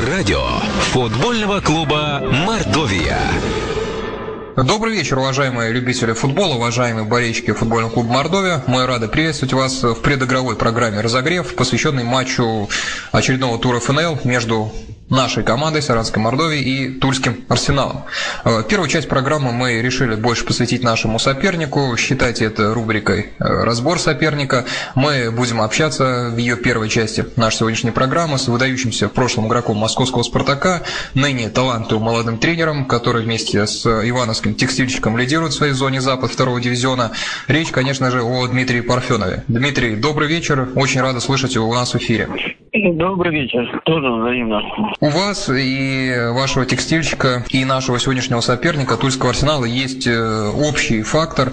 Радио 0.00 0.40
футбольного 0.90 1.60
клуба 1.60 2.20
«Мордовия». 2.20 3.16
Добрый 4.56 4.92
вечер, 4.96 5.18
уважаемые 5.18 5.70
любители 5.70 6.14
футбола, 6.14 6.54
уважаемые 6.56 7.04
болельщики 7.04 7.52
футбольного 7.52 7.92
клуба 7.92 8.12
«Мордовия». 8.12 8.64
Мы 8.66 8.86
рады 8.86 9.06
приветствовать 9.06 9.52
вас 9.52 9.84
в 9.84 10.00
предыгровой 10.02 10.56
программе 10.56 11.00
«Разогрев», 11.00 11.54
посвященной 11.54 12.02
матчу 12.02 12.68
очередного 13.12 13.56
тура 13.56 13.78
ФНЛ 13.78 14.18
между 14.24 14.72
нашей 15.14 15.44
командой 15.44 15.80
Саранской 15.80 16.20
Мордовии 16.22 16.60
и 16.60 16.88
Тульским 16.88 17.44
Арсеналом. 17.48 18.02
Э, 18.44 18.62
первую 18.68 18.88
часть 18.88 19.08
программы 19.08 19.52
мы 19.52 19.80
решили 19.80 20.14
больше 20.14 20.44
посвятить 20.44 20.82
нашему 20.82 21.18
сопернику. 21.18 21.96
Считайте 21.96 22.44
это 22.46 22.74
рубрикой 22.74 23.30
э, 23.38 23.44
«Разбор 23.64 23.98
соперника». 23.98 24.64
Мы 24.94 25.30
будем 25.30 25.60
общаться 25.60 26.30
в 26.32 26.36
ее 26.36 26.56
первой 26.56 26.88
части 26.88 27.24
нашей 27.36 27.58
сегодняшней 27.58 27.92
программы 27.92 28.38
с 28.38 28.48
выдающимся 28.48 29.08
в 29.08 29.12
прошлом 29.12 29.46
игроком 29.46 29.76
московского 29.76 30.22
«Спартака», 30.22 30.82
ныне 31.14 31.48
талантливым 31.48 32.04
молодым 32.04 32.38
тренером, 32.38 32.84
который 32.84 33.22
вместе 33.22 33.66
с 33.66 33.86
ивановским 33.86 34.54
текстильщиком 34.54 35.16
лидирует 35.16 35.52
в 35.52 35.56
своей 35.56 35.72
зоне 35.72 36.00
Запад 36.00 36.32
второго 36.32 36.60
дивизиона. 36.60 37.12
Речь, 37.46 37.70
конечно 37.70 38.10
же, 38.10 38.22
о 38.22 38.46
Дмитрии 38.48 38.80
Парфенове. 38.80 39.44
Дмитрий, 39.48 39.96
добрый 39.96 40.28
вечер. 40.28 40.68
Очень 40.74 41.00
рада 41.02 41.20
слышать 41.20 41.54
его 41.54 41.68
у 41.68 41.74
нас 41.74 41.94
в 41.94 41.96
эфире. 41.98 42.28
Добрый 42.74 43.32
вечер. 43.32 43.80
Тоже 43.84 44.10
взаимно. 44.10 44.60
У 45.04 45.10
вас 45.10 45.50
и 45.50 46.16
вашего 46.30 46.64
текстильщика, 46.64 47.44
и 47.50 47.66
нашего 47.66 48.00
сегодняшнего 48.00 48.40
соперника, 48.40 48.96
Тульского 48.96 49.32
арсенала, 49.32 49.66
есть 49.66 50.06
э, 50.06 50.48
общий 50.48 51.02
фактор. 51.02 51.52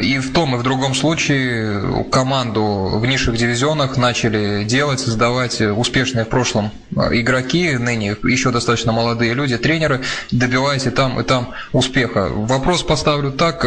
И 0.00 0.20
в 0.20 0.32
том, 0.32 0.54
и 0.54 0.58
в 0.58 0.62
другом 0.62 0.94
случае 0.94 2.04
команду 2.12 2.92
в 2.94 3.04
низших 3.04 3.36
дивизионах 3.36 3.96
начали 3.96 4.62
делать, 4.62 5.00
создавать 5.00 5.60
успешные 5.60 6.24
в 6.24 6.28
прошлом 6.28 6.70
э, 6.94 7.20
игроки, 7.20 7.76
ныне 7.76 8.14
еще 8.22 8.52
достаточно 8.52 8.92
молодые 8.92 9.34
люди, 9.34 9.56
тренеры, 9.56 10.02
добиваясь 10.30 10.86
и 10.86 10.90
там, 10.90 11.18
и 11.18 11.24
там 11.24 11.54
успеха. 11.72 12.28
Вопрос 12.30 12.84
поставлю 12.84 13.32
так. 13.32 13.66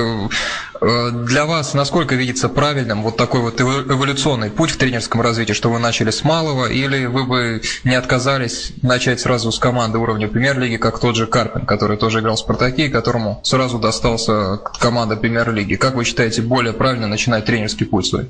Э, 0.82 1.12
для 1.26 1.46
вас 1.46 1.74
насколько 1.74 2.16
видится 2.16 2.50
правильным 2.50 3.02
вот 3.04 3.18
такой 3.18 3.42
вот 3.42 3.62
эволюционный 3.62 4.50
путь 4.50 4.72
в 4.72 4.78
тренерском 4.78 5.22
развитии, 5.22 5.54
что 5.54 5.70
вы 5.70 5.80
начали 5.80 6.10
с 6.10 6.24
малого, 6.24 6.72
или 6.72 7.06
вы 7.06 7.26
бы 7.26 7.62
не 7.84 7.96
отказались 7.96 8.74
начать 8.84 9.20
сразу 9.20 9.52
с 9.52 9.60
команды 9.60 10.00
уровня 10.00 10.28
премьер-лиги, 10.28 10.78
как 10.78 11.00
тот 11.00 11.16
же 11.16 11.28
Карпин, 11.28 11.66
который 11.66 11.98
тоже 11.98 12.20
играл 12.20 12.36
в 12.36 12.40
«Спартаке», 12.40 12.88
и 12.88 12.92
которому 12.92 13.40
сразу 13.44 13.80
достался 13.80 14.58
команда 14.80 15.16
премьер-лиги. 15.16 15.76
Как 15.76 15.96
вы 15.96 16.04
считаете, 16.04 16.42
более 16.42 16.74
правильно 16.74 17.08
начинать 17.08 17.46
тренерский 17.46 17.86
путь 17.86 18.08
свой? 18.08 18.26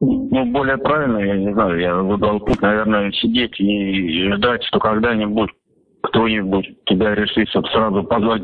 Ну, 0.00 0.44
более 0.46 0.78
правильно, 0.78 1.18
я 1.18 1.36
не 1.36 1.52
знаю, 1.52 1.80
я 1.80 1.94
выбрал 1.94 2.40
путь, 2.40 2.60
наверное, 2.60 3.12
сидеть 3.12 3.58
и 3.60 4.32
ждать, 4.34 4.62
что 4.64 4.80
когда-нибудь 4.80 5.50
кто-нибудь 6.02 6.84
тебя 6.84 7.14
решится 7.14 7.62
сразу 7.72 8.02
позвать 8.02 8.42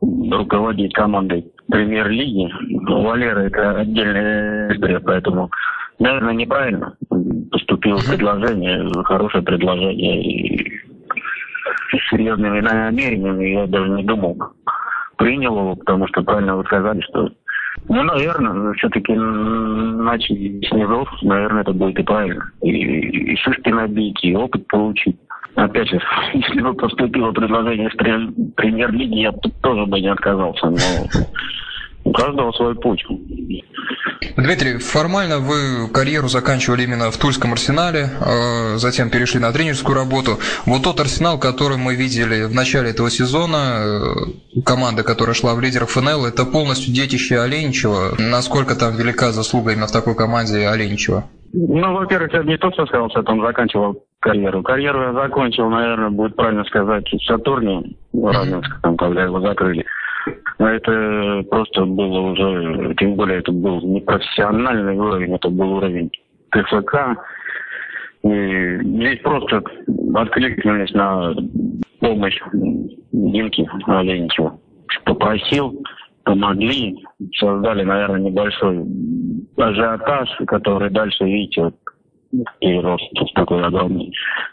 руководить 0.00 0.92
командой 0.92 1.50
премьер-лиги. 1.70 2.50
Валера 2.90 3.40
это 3.40 3.78
отдельная 3.78 4.72
история, 4.72 5.00
поэтому, 5.00 5.50
наверное, 5.98 6.34
неправильно 6.34 6.96
поступило 7.50 7.98
предложение, 8.08 8.90
хорошее 9.04 9.42
предложение 9.42 10.22
и 10.22 10.78
с 11.90 12.10
серьезными 12.10 12.60
намерениями 12.60 13.46
я 13.46 13.66
даже 13.66 13.90
не 13.90 14.04
думал. 14.04 14.38
Принял 15.16 15.58
его, 15.58 15.76
потому 15.76 16.06
что 16.08 16.22
правильно 16.22 16.56
вы 16.56 16.64
сказали, 16.64 17.00
что 17.00 17.30
ну, 17.88 18.02
наверное, 18.02 18.72
все-таки 18.74 19.14
начать 19.14 20.36
с 20.36 20.72
низов, 20.72 21.08
наверное, 21.22 21.62
это 21.62 21.72
будет 21.72 21.98
и 21.98 22.02
правильно. 22.02 22.50
И, 22.60 22.70
и 22.70 23.36
шишки 23.36 23.70
набить, 23.70 24.22
и 24.22 24.34
опыт 24.34 24.66
получить. 24.68 25.16
Опять 25.58 25.88
же, 25.88 26.00
если 26.34 26.60
бы 26.60 26.72
поступило 26.74 27.32
предложение 27.32 27.90
с 27.90 27.96
премьер-лиги, 27.96 29.22
я 29.22 29.32
бы 29.32 29.40
тоже 29.60 29.86
бы 29.86 30.00
не 30.00 30.06
отказался. 30.06 30.70
Но 30.70 30.78
у 32.04 32.12
каждого 32.12 32.52
свой 32.52 32.76
путь. 32.76 33.04
Дмитрий, 34.36 34.78
формально 34.78 35.40
вы 35.40 35.88
карьеру 35.92 36.28
заканчивали 36.28 36.84
именно 36.84 37.10
в 37.10 37.16
Тульском 37.16 37.54
арсенале, 37.54 38.08
а 38.20 38.76
затем 38.76 39.10
перешли 39.10 39.40
на 39.40 39.50
тренерскую 39.50 39.96
работу. 39.96 40.38
Вот 40.64 40.84
тот 40.84 41.00
арсенал, 41.00 41.40
который 41.40 41.76
мы 41.76 41.96
видели 41.96 42.44
в 42.44 42.54
начале 42.54 42.90
этого 42.90 43.10
сезона, 43.10 43.56
э, 43.80 44.62
команда, 44.64 45.02
которая 45.02 45.34
шла 45.34 45.56
в 45.56 45.60
лидерах 45.60 45.88
ФНЛ, 45.88 46.24
это 46.26 46.44
полностью 46.44 46.94
детище 46.94 47.40
Оленичева. 47.40 48.14
Насколько 48.16 48.76
там 48.76 48.94
велика 48.94 49.32
заслуга 49.32 49.72
именно 49.72 49.88
в 49.88 49.92
такой 49.92 50.14
команде 50.14 50.68
Оленичева? 50.68 51.24
Ну, 51.52 51.94
во-первых, 51.94 52.32
я 52.32 52.44
не 52.44 52.56
тот, 52.58 52.74
что 52.74 52.86
сказал, 52.86 53.10
что 53.10 53.22
там 53.22 53.40
заканчивал 53.44 54.04
карьеру. 54.20 54.62
Карьеру 54.62 55.02
я 55.02 55.12
закончил, 55.12 55.68
наверное, 55.68 56.10
будет 56.10 56.36
правильно 56.36 56.64
сказать, 56.64 57.10
в 57.12 57.22
Сатурне, 57.24 57.94
в 58.12 58.26
Раменске, 58.26 58.74
там, 58.82 58.96
когда 58.96 59.24
его 59.24 59.40
закрыли. 59.40 59.84
Но 60.58 60.68
это 60.68 61.44
просто 61.50 61.84
было 61.84 62.32
уже, 62.32 62.94
тем 62.98 63.14
более 63.14 63.38
это 63.38 63.52
был 63.52 63.80
не 63.80 64.00
профессиональный 64.00 64.96
уровень, 64.96 65.34
это 65.34 65.48
был 65.48 65.72
уровень 65.74 66.10
КФК. 66.50 67.16
И 68.24 68.78
здесь 68.82 69.20
просто 69.20 69.62
откликнулись 70.14 70.92
на 70.92 71.34
помощь 72.00 72.38
Димки 73.12 73.68
Оленичева. 73.86 74.58
Попросил, 75.04 75.82
помогли, 76.24 77.02
создали, 77.36 77.84
наверное, 77.84 78.20
небольшой 78.20 78.84
ажиотаж, 79.56 80.28
который 80.46 80.90
дальше, 80.90 81.24
видите, 81.24 81.72
и 82.60 82.74
рост 82.80 83.04
такой 83.34 83.62
огромный. 83.64 84.12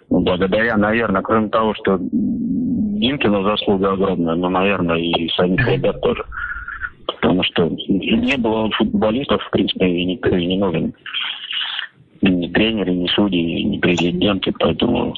Ну, 0.09 0.22
благодаря, 0.22 0.78
наверное, 0.78 1.22
кроме 1.22 1.50
того, 1.50 1.74
что 1.75 1.97
Димкина 2.00 3.44
заслуга 3.44 3.94
огромная, 3.94 4.36
но, 4.36 4.50
наверное, 4.50 4.97
и 4.97 5.30
самих 5.30 5.68
ребят 5.68 6.02
тоже. 6.02 6.24
Потому 7.08 7.44
что 7.44 7.69
не 7.88 8.38
было 8.38 8.69
футболистов, 8.72 9.41
в 9.44 9.50
принципе, 9.52 9.88
и 9.88 10.06
никто 10.06 10.35
и 10.35 10.46
не 10.46 10.58
нужен. 10.58 10.94
Ни 12.22 12.47
тренеры, 12.47 12.94
ни 12.94 13.08
судьи, 13.08 13.64
ни 13.64 13.78
президенты, 13.78 14.53
поэтому 14.58 15.14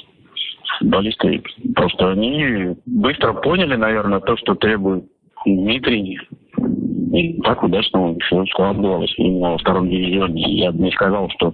футболисты 0.79 1.41
просто 1.75 2.11
они 2.11 2.75
быстро 2.85 3.33
поняли, 3.33 3.75
наверное, 3.75 4.19
то, 4.19 4.35
что 4.37 4.55
требует 4.55 5.05
Дмитрий, 5.45 6.19
и 7.13 7.39
так 7.41 7.63
удачно 7.63 8.15
все 8.21 8.45
складывалось 8.45 9.13
именно 9.17 9.51
во 9.51 9.57
втором 9.57 9.89
дивизионе. 9.89 10.41
Я 10.57 10.71
бы 10.71 10.83
не 10.83 10.91
сказал, 10.91 11.29
что 11.29 11.53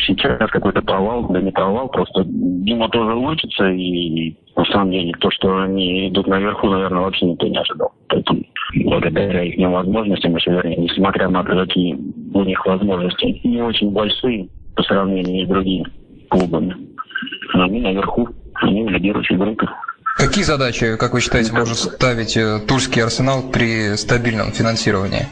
сейчас 0.00 0.50
какой-то 0.50 0.82
провал, 0.82 1.28
да 1.28 1.40
не 1.40 1.50
провал, 1.50 1.88
просто 1.88 2.24
Дима 2.26 2.88
тоже 2.88 3.14
учится, 3.14 3.68
и 3.70 4.36
на 4.56 4.64
самом 4.66 4.92
деле 4.92 5.12
то, 5.20 5.30
что 5.30 5.58
они 5.58 6.08
идут 6.08 6.26
наверху, 6.26 6.68
наверное, 6.68 7.02
вообще 7.02 7.26
никто 7.26 7.46
не 7.46 7.58
ожидал. 7.58 7.92
Поэтому 8.08 8.42
благодаря 8.84 9.42
их 9.44 9.58
возможностям, 9.58 10.34
если 10.34 10.50
вернее, 10.50 10.76
несмотря 10.76 11.28
на 11.28 11.44
то, 11.44 11.54
какие 11.66 11.96
у 12.34 12.42
них 12.42 12.64
возможности 12.64 13.40
не 13.44 13.62
очень 13.62 13.90
большие 13.90 14.48
по 14.74 14.82
сравнению 14.82 15.46
с 15.46 15.48
другими 15.48 15.86
клубами, 16.28 16.76
они 17.54 17.80
наверху, 17.80 18.28
они 18.54 18.88
лидирующие 18.88 19.38
группы. 19.38 19.68
Какие 20.18 20.42
задачи, 20.42 20.96
как 20.96 21.12
вы 21.12 21.20
считаете, 21.20 21.52
может 21.52 21.76
ставить 21.76 22.36
э, 22.36 22.58
Тульский 22.66 23.02
арсенал 23.02 23.50
при 23.52 23.96
стабильном 23.96 24.50
финансировании? 24.50 25.26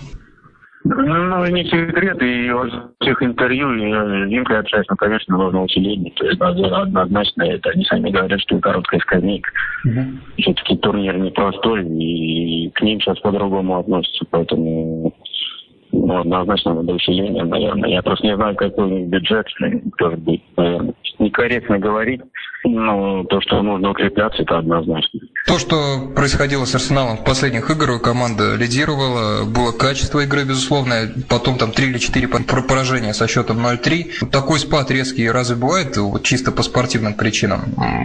Ну, 0.85 1.47
не 1.47 1.65
секрет, 1.65 2.23
и 2.23 2.51
во 2.53 2.93
всех 3.01 3.21
интервью, 3.21 3.73
и 3.75 4.31
Димка 4.31 4.61
общаюсь, 4.61 4.87
ну, 4.89 4.95
конечно, 4.95 5.37
нужно 5.37 5.65
усиление. 5.65 6.13
То 6.13 6.27
есть 6.27 6.41
однозначно 6.41 7.43
это 7.43 7.71
они 7.71 7.85
сами 7.87 8.11
говорят, 8.11 8.41
что 8.41 8.61
короткая 8.61 9.01
скамейка. 9.01 9.51
Uh-huh. 9.85 10.19
Все-таки 10.39 10.77
турнир 10.77 11.19
непростой, 11.19 11.85
и 11.85 12.71
к 12.71 12.81
ним 12.83 13.01
сейчас 13.01 13.19
по-другому 13.19 13.79
относятся, 13.79 14.25
поэтому 14.31 15.13
ну, 15.93 16.21
однозначно 16.21 16.75
надо 16.75 16.93
усиление, 16.93 17.45
наверное. 17.45 17.91
Я 17.91 18.03
просто 18.03 18.27
не 18.27 18.37
знаю, 18.37 18.55
какой 18.57 18.85
у 18.85 18.89
них 18.89 19.09
бюджет, 19.09 19.47
тоже 19.99 20.17
будет. 20.17 20.43
Некорректно 21.19 21.79
говорить, 21.79 22.21
но 22.65 23.25
то, 23.25 23.41
что 23.41 23.63
нужно 23.63 23.91
укрепляться, 23.91 24.43
это 24.43 24.59
однозначно. 24.59 25.21
То, 25.47 25.59
что 25.59 26.13
происходило 26.15 26.65
с 26.65 26.75
Арсеналом 26.75 27.17
в 27.17 27.25
последних 27.25 27.71
играх, 27.71 28.03
команда 28.03 28.57
лидировала, 28.57 29.45
было 29.45 29.73
качество 29.73 30.21
игры, 30.21 30.45
безусловно, 30.45 31.09
потом 31.29 31.57
там 31.57 31.71
3 31.71 31.87
или 31.87 31.99
4 31.99 32.29
поражения 32.29 33.15
со 33.15 33.29
счетом 33.29 33.65
0-3. 33.65 34.29
Такой 34.31 34.59
спад 34.59 34.91
резкий 34.91 35.31
разве 35.31 35.57
бывает 35.57 35.97
вот, 35.97 36.23
чисто 36.25 36.53
по 36.53 36.63
спортивным 36.63 37.15
причинам? 37.15 37.61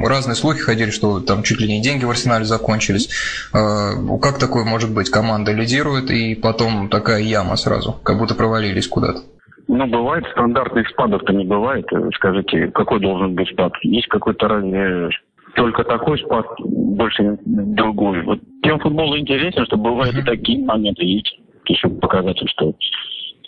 Разные 0.05 0.35
слухи 0.35 0.59
ходили, 0.59 0.91
что 0.91 1.19
там 1.19 1.43
чуть 1.43 1.59
ли 1.59 1.67
не 1.67 1.81
деньги 1.81 2.05
в 2.05 2.09
Арсенале 2.09 2.45
закончились. 2.45 3.09
А, 3.53 3.93
как 4.21 4.37
такое 4.37 4.63
может 4.63 4.93
быть? 4.93 5.09
Команда 5.09 5.51
лидирует, 5.51 6.11
и 6.11 6.35
потом 6.35 6.89
такая 6.89 7.21
яма 7.21 7.55
сразу, 7.55 7.70
как 8.03 8.19
будто 8.19 8.35
провалились 8.35 8.87
куда-то. 8.87 9.19
Ну, 9.67 9.87
бывает, 9.87 10.25
стандартных 10.31 10.89
спадов-то 10.89 11.33
не 11.33 11.45
бывает. 11.45 11.85
Скажите, 12.15 12.67
какой 12.67 12.99
должен 12.99 13.35
быть 13.35 13.49
спад? 13.49 13.71
Есть 13.83 14.07
какой-то 14.07 14.47
разный 14.47 15.11
только 15.55 15.83
такой 15.83 16.19
спад, 16.19 16.45
больше 16.59 17.37
другой. 17.45 18.21
Вот 18.23 18.39
тем 18.63 18.79
футбол 18.79 19.17
интересен, 19.17 19.65
что 19.65 19.77
бывают 19.77 20.15
и 20.15 20.23
такие 20.23 20.63
моменты, 20.63 21.03
есть 21.03 21.39
еще 21.67 21.89
показатель, 21.89 22.47
что 22.49 22.73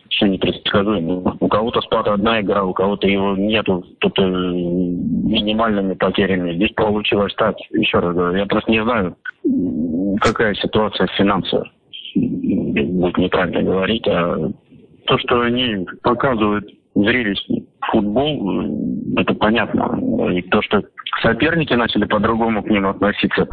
все 0.10 0.28
непредсказуемо. 0.28 1.36
У 1.40 1.48
кого-то 1.48 1.81
спад 1.81 2.08
одна 2.08 2.42
игра, 2.42 2.64
у 2.64 2.74
кого-то 2.74 3.08
его 3.08 3.36
нету, 3.36 3.84
тут 4.00 4.18
э, 4.19 4.22
минимальными 4.22 5.94
потерями. 5.94 6.56
Здесь 6.56 6.72
получилось 6.74 7.34
так, 7.36 7.56
еще 7.72 8.00
раз 8.00 8.16
говорю, 8.16 8.38
я 8.38 8.46
просто 8.46 8.72
не 8.72 8.84
знаю, 8.84 9.16
какая 10.22 10.54
ситуация 10.56 11.08
финансовая. 11.18 11.72
Будет 12.15 13.18
неправильно 13.18 13.63
говорить, 13.63 14.07
а 14.07 14.51
то, 15.06 15.18
что 15.18 15.42
они 15.42 15.86
показывают 16.01 16.69
зрелищный 16.95 17.65
футбол, 17.92 19.18
это 19.18 19.33
понятно. 19.33 20.30
И 20.31 20.42
то, 20.44 20.62
что 20.62 20.83
соперники 21.21 21.74
начали 21.74 22.06
по-другому 22.06 22.63
к 22.63 22.69
ним 22.69 22.88
относиться, 22.88 23.48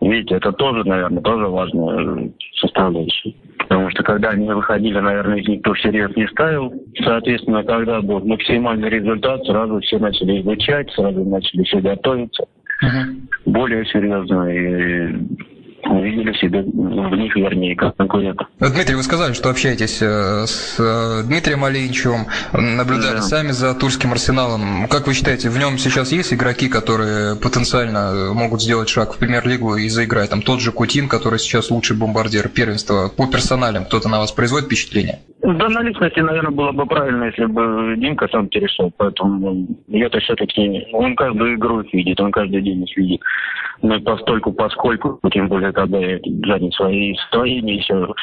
видите, 0.00 0.36
это 0.36 0.52
тоже, 0.52 0.84
наверное, 0.88 1.22
тоже 1.22 1.46
важная 1.46 2.30
составляющая. 2.56 3.34
Потому 3.58 3.90
что 3.90 4.02
когда 4.02 4.30
они 4.30 4.48
выходили, 4.48 4.98
наверное, 4.98 5.38
их 5.38 5.48
никто 5.48 5.72
всерьез 5.74 6.14
не 6.16 6.26
ставил. 6.28 6.72
Соответственно, 7.02 7.64
когда 7.64 8.00
был 8.00 8.20
максимальный 8.20 8.90
результат, 8.90 9.44
сразу 9.44 9.80
все 9.80 9.98
начали 9.98 10.40
изучать, 10.42 10.90
сразу 10.92 11.24
начали 11.24 11.62
все 11.64 11.80
готовиться. 11.80 12.44
Uh-huh. 12.82 13.14
Более 13.46 13.86
серьезно. 13.86 14.48
И 14.50 15.53
увидели 15.86 16.32
себя 16.34 16.62
в 16.62 17.16
них, 17.16 17.34
вернее, 17.36 17.76
как 17.76 17.96
конкурентов. 17.96 18.46
Дмитрий, 18.58 18.94
вы 18.94 19.02
сказали, 19.02 19.32
что 19.32 19.50
общаетесь 19.50 19.98
э, 20.00 20.46
с 20.46 20.76
э, 20.78 21.22
Дмитрием 21.24 21.64
Оленичевым, 21.64 22.26
наблюдали 22.52 23.16
да. 23.16 23.22
сами 23.22 23.52
за 23.52 23.74
Тульским 23.74 24.12
арсеналом. 24.12 24.88
Как 24.88 25.06
вы 25.06 25.14
считаете, 25.14 25.50
в 25.50 25.58
нем 25.58 25.78
сейчас 25.78 26.12
есть 26.12 26.32
игроки, 26.32 26.68
которые 26.68 27.36
потенциально 27.36 28.32
могут 28.32 28.62
сделать 28.62 28.88
шаг 28.88 29.14
в 29.14 29.18
премьер-лигу 29.18 29.76
и 29.76 29.88
заиграть? 29.88 30.30
Там 30.30 30.42
тот 30.42 30.60
же 30.60 30.72
Кутин, 30.72 31.08
который 31.08 31.38
сейчас 31.38 31.70
лучший 31.70 31.96
бомбардир 31.96 32.48
первенства. 32.48 33.08
По 33.08 33.26
персоналям 33.26 33.84
кто-то 33.84 34.08
на 34.08 34.18
вас 34.18 34.32
производит 34.32 34.66
впечатление? 34.66 35.20
Да, 35.44 35.68
на 35.68 35.82
личности, 35.82 36.20
наверное, 36.20 36.52
было 36.52 36.72
бы 36.72 36.86
правильно, 36.86 37.24
если 37.24 37.44
бы 37.44 37.94
Димка 37.98 38.28
сам 38.28 38.48
перешел. 38.48 38.90
Поэтому 38.96 39.66
я-то 39.88 40.18
все-таки... 40.20 40.86
Он 40.92 41.14
каждую 41.14 41.56
игру 41.56 41.82
видит, 41.92 42.18
он 42.18 42.32
каждый 42.32 42.62
день 42.62 42.86
следит. 42.88 43.20
Но 43.82 44.00
постольку, 44.00 44.52
поскольку, 44.52 45.20
тем 45.30 45.48
более, 45.48 45.72
когда 45.72 45.98
я 45.98 46.18
занят 46.46 46.72
свои 46.72 47.14
строения 47.28 47.76
еще 47.76 48.14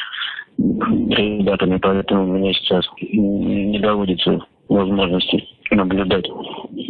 ребятами, 0.58 1.78
поэтому 1.80 2.26
мне 2.26 2.52
сейчас 2.54 2.84
не 2.98 3.78
доводится 3.78 4.40
возможности 4.68 5.44
наблюдать 5.70 6.26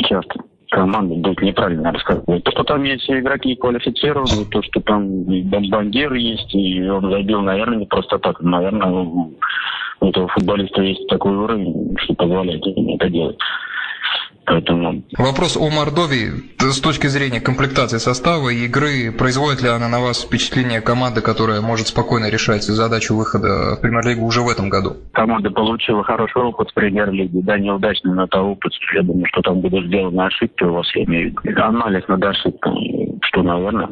часто 0.08 0.40
команды 0.72 1.16
будет 1.16 1.42
неправильно 1.42 1.92
рассказывать. 1.92 2.42
То, 2.44 2.50
что 2.50 2.64
там 2.64 2.82
есть 2.82 3.08
игроки 3.08 3.54
квалифицированные, 3.54 4.46
то, 4.46 4.62
что 4.62 4.80
там 4.80 5.24
бомбардир 5.24 6.14
есть, 6.14 6.54
и 6.54 6.88
он 6.88 7.10
забил, 7.10 7.42
наверное, 7.42 7.78
не 7.78 7.86
просто 7.86 8.18
так. 8.18 8.40
Наверное, 8.40 8.90
у 10.02 10.08
этого 10.08 10.28
футболиста 10.28 10.82
есть 10.82 11.06
такой 11.08 11.34
уровень, 11.36 11.94
что 11.98 12.14
позволяет 12.14 12.62
это 12.66 13.08
делать. 13.08 13.38
Поэтому... 14.44 15.02
Вопрос 15.16 15.56
о 15.56 15.70
Мордовии 15.70 16.32
с 16.58 16.80
точки 16.80 17.06
зрения 17.06 17.40
комплектации 17.40 17.98
состава 17.98 18.48
и 18.48 18.64
игры. 18.64 19.12
Производит 19.16 19.62
ли 19.62 19.68
она 19.68 19.88
на 19.88 20.00
вас 20.00 20.24
впечатление 20.24 20.80
команды, 20.80 21.20
которая 21.20 21.60
может 21.60 21.86
спокойно 21.86 22.28
решать 22.28 22.64
задачу 22.64 23.14
выхода 23.14 23.76
в 23.76 23.80
премьер-лигу 23.80 24.26
уже 24.26 24.40
в 24.40 24.48
этом 24.48 24.68
году? 24.68 24.96
Команда 25.12 25.50
получила 25.50 26.02
хороший 26.02 26.42
опыт 26.42 26.70
в 26.70 26.74
премьер-лиге. 26.74 27.40
Да, 27.42 27.56
неудачный, 27.56 28.14
но 28.14 28.24
это 28.24 28.40
опыт. 28.40 28.72
Я 28.94 29.02
думаю, 29.02 29.26
что 29.26 29.42
там 29.42 29.60
будут 29.60 29.86
сделаны 29.86 30.22
ошибки 30.22 30.64
у 30.64 30.72
вас, 30.72 30.92
я 30.96 31.04
имею 31.04 31.32
в 31.32 31.44
виду. 31.44 31.62
Анализ 31.62 32.02
над 32.08 32.24
ошибками, 32.24 33.18
что, 33.22 33.42
наверное, 33.42 33.90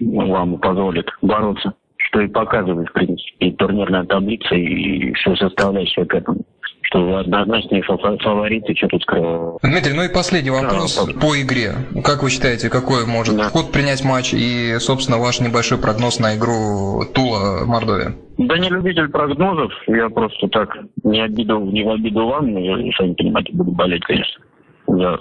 вам 0.00 0.58
позволит 0.58 1.10
бороться 1.20 1.74
что 2.10 2.20
и 2.20 2.28
показывает, 2.28 2.88
в 2.88 2.92
принципе, 2.92 3.46
и 3.46 3.52
турнирная 3.52 4.04
таблица, 4.04 4.54
и 4.54 5.12
все 5.14 5.34
составляющее 5.36 6.04
к 6.06 6.14
этому 6.14 6.40
что 6.82 7.18
однозначные 7.18 7.82
фавориты, 7.82 8.74
что 8.74 8.88
тут 8.88 9.02
скрывать. 9.02 9.62
Дмитрий, 9.62 9.92
ну 9.92 10.02
и 10.02 10.12
последний 10.12 10.50
вопрос 10.50 10.96
да, 11.06 11.20
по 11.20 11.40
игре. 11.40 11.70
Как 12.02 12.24
вы 12.24 12.30
считаете, 12.30 12.68
какой 12.68 13.06
может 13.06 13.36
да. 13.36 13.44
ход 13.44 13.70
принять 13.70 14.04
матч 14.04 14.34
и, 14.34 14.76
собственно, 14.80 15.18
ваш 15.18 15.38
небольшой 15.38 15.78
прогноз 15.78 16.18
на 16.18 16.34
игру 16.34 17.04
Тула-Мордовия? 17.14 18.16
Да 18.38 18.58
не 18.58 18.68
любитель 18.70 19.08
прогнозов, 19.08 19.72
я 19.86 20.08
просто 20.08 20.48
так 20.48 20.76
не 21.04 21.20
обиду, 21.20 21.60
не 21.60 21.84
в 21.84 21.90
обиду 21.90 22.26
вам, 22.26 22.50
но 22.54 22.58
я, 22.58 22.92
сами 22.94 23.14
понимаете, 23.14 23.52
буду 23.52 23.70
болеть, 23.70 24.02
конечно, 24.02 24.42
за 24.88 25.16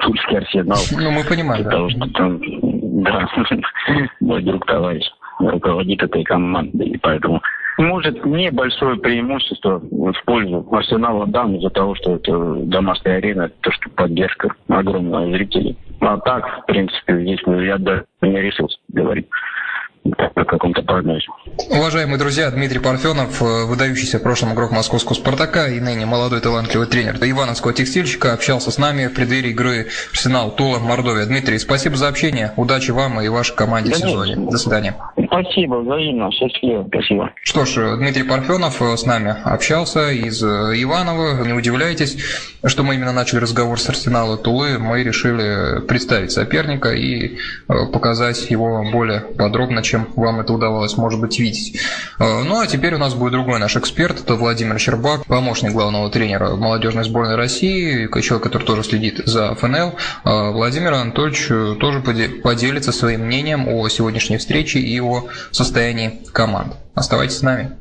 Тульский 0.00 0.36
арсенал. 0.36 0.76
Ну, 0.92 1.10
мы 1.10 1.24
понимаем, 1.24 1.64
да. 1.64 1.70
Потому 1.70 1.88
что 1.88 2.06
там, 2.12 2.40
да, 3.02 3.26
мой 4.20 4.42
друг 4.42 4.66
товарищ 4.66 5.06
руководит 5.50 6.02
этой 6.02 6.24
командой, 6.24 6.88
и 6.88 6.98
поэтому 6.98 7.40
может 7.78 8.24
небольшое 8.24 8.96
преимущество 8.96 9.80
в 9.80 10.24
пользу 10.24 10.66
Арсенала 10.70 11.26
дам 11.26 11.56
из-за 11.56 11.70
того, 11.70 11.94
что 11.96 12.16
это 12.16 12.54
домашняя 12.66 13.16
арена, 13.16 13.50
то, 13.60 13.70
что 13.72 13.90
поддержка 13.90 14.48
огромная 14.68 15.30
зрителей. 15.32 15.76
А 16.00 16.18
так, 16.18 16.62
в 16.62 16.66
принципе, 16.66 17.20
здесь 17.20 17.40
я 17.46 17.78
даже 17.78 18.04
не 18.22 18.40
решился 18.40 18.78
говорить 18.88 19.26
о 20.34 20.44
каком-то 20.44 20.82
прогнозе. 20.82 21.26
Уважаемые 21.70 22.18
друзья, 22.18 22.50
Дмитрий 22.50 22.78
Парфенов, 22.78 23.40
э, 23.40 23.64
выдающийся 23.64 24.18
в 24.18 24.22
прошлом 24.22 24.52
игрок 24.52 24.70
московского 24.70 25.14
«Спартака» 25.14 25.68
и 25.68 25.80
ныне 25.80 26.04
молодой 26.04 26.40
талантливый 26.40 26.86
тренер 26.86 27.16
Ивановского 27.22 27.72
текстильщика, 27.72 28.34
общался 28.34 28.70
с 28.70 28.76
нами 28.76 29.06
в 29.06 29.14
преддверии 29.14 29.50
игры 29.50 29.86
Арсенал 30.12 30.50
Тула 30.54 30.78
Мордовия. 30.78 31.24
Дмитрий, 31.24 31.58
спасибо 31.58 31.96
за 31.96 32.08
общение, 32.08 32.52
удачи 32.56 32.90
вам 32.90 33.20
и 33.22 33.28
вашей 33.28 33.56
команде 33.56 33.90
да 33.90 33.96
в 33.96 33.98
сезоне. 34.00 34.36
До 34.36 34.58
свидания. 34.58 34.94
Спасибо, 35.26 35.76
взаимно, 35.76 36.30
счастливо, 36.32 36.86
спасибо. 36.88 37.30
Что 37.42 37.64
ж, 37.64 37.96
Дмитрий 37.98 38.24
Парфенов 38.24 38.80
э, 38.82 38.96
с 38.96 39.06
нами 39.06 39.34
общался 39.44 40.10
из 40.10 40.42
э, 40.42 40.46
Иванова. 40.82 41.44
Не 41.44 41.52
удивляйтесь, 41.52 42.16
что 42.64 42.82
мы 42.82 42.94
именно 42.94 43.12
начали 43.12 43.40
разговор 43.40 43.78
с 43.80 43.88
Арсенала 43.88 44.36
Тулы. 44.36 44.78
Мы 44.78 45.02
решили 45.02 45.80
представить 45.86 46.32
соперника 46.32 46.90
и 46.90 47.36
показать 47.66 48.50
его 48.50 48.84
более 48.90 49.20
подробно, 49.20 49.82
чем 49.82 50.08
вам 50.16 50.40
это 50.40 50.52
удавалось, 50.52 50.96
может 50.96 51.20
быть, 51.20 51.38
видеть. 51.38 51.80
Э, 52.18 52.42
ну 52.42 52.60
а 52.60 52.66
теперь 52.66 52.94
у 52.94 52.98
нас 52.98 53.14
будет 53.14 53.32
другой 53.32 53.58
наш 53.58 53.76
эксперт, 53.76 54.20
это 54.20 54.34
Владимир 54.34 54.78
Щербак, 54.78 55.26
помощник 55.26 55.72
главного 55.72 56.10
тренера 56.10 56.56
молодежной 56.56 57.04
сборной 57.04 57.36
России, 57.36 58.08
человек, 58.20 58.44
который 58.44 58.64
тоже 58.64 58.84
следит 58.84 59.22
за 59.24 59.54
ФНЛ. 59.54 59.94
Э, 60.24 60.50
Владимир 60.50 60.94
Анатольевич 60.94 61.78
тоже 61.78 62.00
поделится 62.00 62.92
своим 62.92 63.26
мнением 63.26 63.68
о 63.68 63.88
сегодняшней 63.88 64.38
встрече 64.38 64.78
и 64.80 65.00
о 65.00 65.13
состоянии 65.50 66.22
команд. 66.32 66.74
Оставайтесь 66.94 67.38
с 67.38 67.42
нами. 67.42 67.76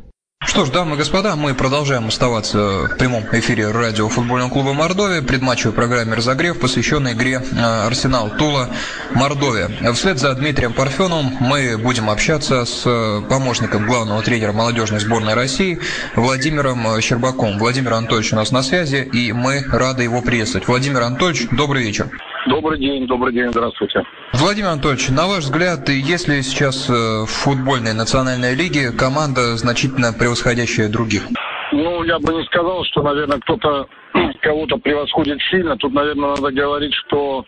Что 0.45 0.65
ж, 0.65 0.69
дамы 0.69 0.95
и 0.95 0.97
господа, 0.99 1.35
мы 1.35 1.53
продолжаем 1.55 2.09
оставаться 2.09 2.57
в 2.59 2.97
прямом 2.97 3.23
эфире 3.31 3.71
радио 3.71 4.09
футбольного 4.09 4.49
клуба 4.49 4.73
Мордовия, 4.73 5.21
предматчевой 5.21 5.73
программе 5.73 6.13
«Разогрев», 6.13 6.59
посвященной 6.59 7.13
игре 7.13 7.41
э, 7.41 7.87
«Арсенал 7.87 8.29
Тула 8.29 8.69
Мордовия». 9.15 9.93
Вслед 9.93 10.19
за 10.19 10.35
Дмитрием 10.35 10.73
Парфеновым 10.73 11.37
мы 11.39 11.77
будем 11.77 12.09
общаться 12.09 12.65
с 12.65 12.83
э, 12.85 13.21
помощником 13.29 13.87
главного 13.87 14.21
тренера 14.21 14.51
молодежной 14.51 14.99
сборной 14.99 15.33
России 15.33 15.79
Владимиром 16.15 17.01
Щербаком. 17.01 17.57
Владимир 17.57 17.93
Анатольевич 17.93 18.33
у 18.33 18.35
нас 18.35 18.51
на 18.51 18.63
связи, 18.63 19.09
и 19.13 19.31
мы 19.31 19.63
рады 19.71 20.03
его 20.03 20.21
приветствовать. 20.21 20.67
Владимир 20.67 21.03
Анатольевич, 21.03 21.47
добрый 21.51 21.83
вечер. 21.83 22.09
Добрый 22.47 22.77
день, 22.77 23.07
добрый 23.07 23.33
день, 23.33 23.49
здравствуйте. 23.51 24.03
Владимир 24.33 24.69
Анатольевич, 24.69 25.09
на 25.09 25.27
ваш 25.27 25.45
взгляд, 25.45 25.87
есть 25.87 26.27
ли 26.27 26.41
сейчас 26.41 26.89
э, 26.89 26.93
в 27.25 27.29
футбольной 27.29 27.93
национальной 27.93 28.53
лиге 28.53 28.91
команда, 28.91 29.55
значительно 29.55 30.11
превосходящая 30.11 30.89
других? 30.89 31.23
Ну, 31.71 32.03
я 32.03 32.19
бы 32.19 32.33
не 32.33 32.43
сказал, 32.45 32.83
что, 32.83 33.01
наверное, 33.01 33.39
кто-то 33.39 33.87
кого-то 34.41 34.77
превосходит 34.77 35.39
сильно. 35.49 35.77
Тут, 35.77 35.93
наверное, 35.93 36.35
надо 36.35 36.51
говорить, 36.51 36.93
что 37.05 37.45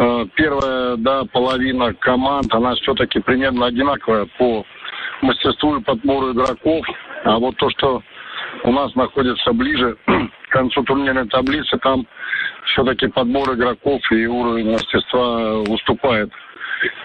э, 0.00 0.26
первая 0.34 0.96
да, 0.96 1.22
половина 1.32 1.94
команд, 1.94 2.52
она 2.52 2.74
все-таки 2.74 3.20
примерно 3.20 3.66
одинаковая 3.66 4.26
по 4.36 4.64
мастерству 5.22 5.76
и 5.76 5.82
подбору 5.82 6.32
игроков. 6.32 6.84
А 7.24 7.38
вот 7.38 7.56
то, 7.56 7.70
что 7.70 8.02
у 8.64 8.72
нас 8.72 8.92
находится 8.96 9.52
ближе 9.52 9.96
к 10.06 10.52
концу 10.52 10.82
турнирной 10.82 11.28
таблицы, 11.28 11.78
там 11.78 12.04
все-таки 12.66 13.06
подбор 13.08 13.54
игроков 13.54 14.00
и 14.10 14.26
уровень 14.26 14.72
мастерства 14.72 15.60
уступает 15.60 16.30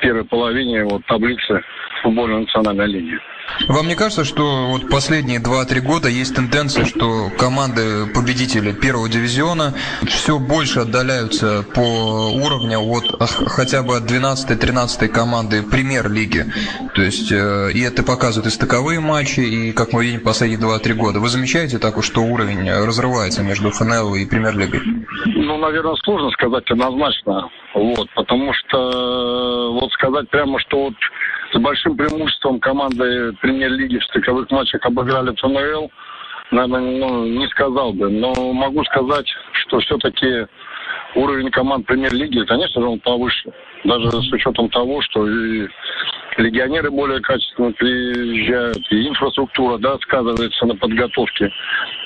первой 0.02 0.26
половине 0.26 0.84
вот, 0.84 1.06
таблицы 1.06 1.62
футбольной 2.02 2.42
национальной 2.42 2.88
лиги. 2.88 3.20
Вам 3.68 3.88
не 3.88 3.96
кажется, 3.96 4.24
что 4.24 4.68
вот 4.68 4.90
последние 4.90 5.40
2-3 5.40 5.82
года 5.82 6.08
есть 6.08 6.36
тенденция, 6.36 6.86
что 6.86 7.30
команды 7.38 8.06
победители 8.14 8.72
первого 8.72 9.10
дивизиона 9.10 9.74
все 10.08 10.38
больше 10.38 10.82
отдаляются 10.82 11.66
по 11.74 12.32
уровню 12.32 12.80
от 12.80 13.20
хотя 13.48 13.82
бы 13.82 13.98
от 13.98 14.04
12-13 14.04 15.08
команды 15.08 15.64
премьер-лиги? 15.64 16.46
То 16.94 17.02
есть, 17.02 17.32
э, 17.32 17.72
и 17.74 17.82
это 17.82 18.04
показывают 18.04 18.48
и 18.48 18.56
стыковые 18.56 19.00
матчи, 19.00 19.40
и, 19.40 19.72
как 19.72 19.94
мы 19.94 20.06
видим, 20.06 20.22
последние 20.22 20.60
2-3 20.60 20.94
года. 20.94 21.20
Вы 21.20 21.30
замечаете 21.30 21.80
так, 21.80 22.02
что 22.04 22.22
уровень 22.22 22.70
разрывается 22.70 23.42
между 23.42 23.72
ФНЛ 23.72 24.16
и 24.16 24.26
премьер-лигой? 24.26 24.99
Ну, 25.50 25.58
наверное, 25.58 25.96
сложно 26.04 26.30
сказать 26.30 26.70
однозначно. 26.70 27.50
Вот, 27.74 28.08
потому 28.14 28.54
что 28.54 29.72
вот 29.72 29.92
сказать 29.94 30.30
прямо, 30.30 30.60
что 30.60 30.84
вот 30.84 30.94
с 31.52 31.58
большим 31.58 31.98
преимуществом 31.98 32.60
команды 32.60 33.34
премьер-лиги 33.42 33.98
в 33.98 34.04
стыковых 34.06 34.52
матчах 34.52 34.86
обыграли 34.86 35.36
ФНЛ, 35.36 35.90
наверное, 36.52 37.00
ну, 37.00 37.26
не 37.26 37.48
сказал 37.48 37.94
бы. 37.94 38.12
Но 38.12 38.32
могу 38.54 38.84
сказать, 38.84 39.26
что 39.54 39.80
все-таки 39.80 40.46
уровень 41.16 41.50
команд 41.50 41.88
премьер-лиги, 41.88 42.46
конечно 42.46 42.82
же, 42.82 42.88
он 42.88 43.00
повыше. 43.00 43.52
Даже 43.86 44.12
с 44.12 44.32
учетом 44.32 44.70
того, 44.70 45.02
что 45.02 45.28
и 45.28 45.68
легионеры 46.38 46.92
более 46.92 47.22
качественно 47.22 47.72
приезжают, 47.72 48.86
и 48.92 49.08
инфраструктура, 49.08 49.80
да, 49.80 49.98
сказывается 49.98 50.66
на 50.68 50.76
подготовке. 50.76 51.52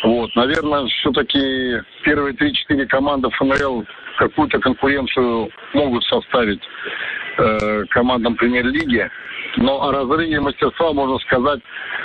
Вот, 0.04 0.36
наверное, 0.36 0.86
все-таки 0.88 1.82
первые 2.04 2.34
3-4 2.34 2.86
команды 2.88 3.30
ФНЛ 3.30 3.86
какую-то 4.18 4.60
конкуренцию 4.60 5.50
могут 5.74 6.04
составить 6.04 6.62
э, 7.38 7.84
командам 7.90 8.36
премьер-лиги. 8.36 9.10
Но 9.58 9.84
о 9.84 9.92
разрыве 9.92 10.40
мастерства 10.40 10.94
можно 10.94 11.18
сказать, 11.20 11.60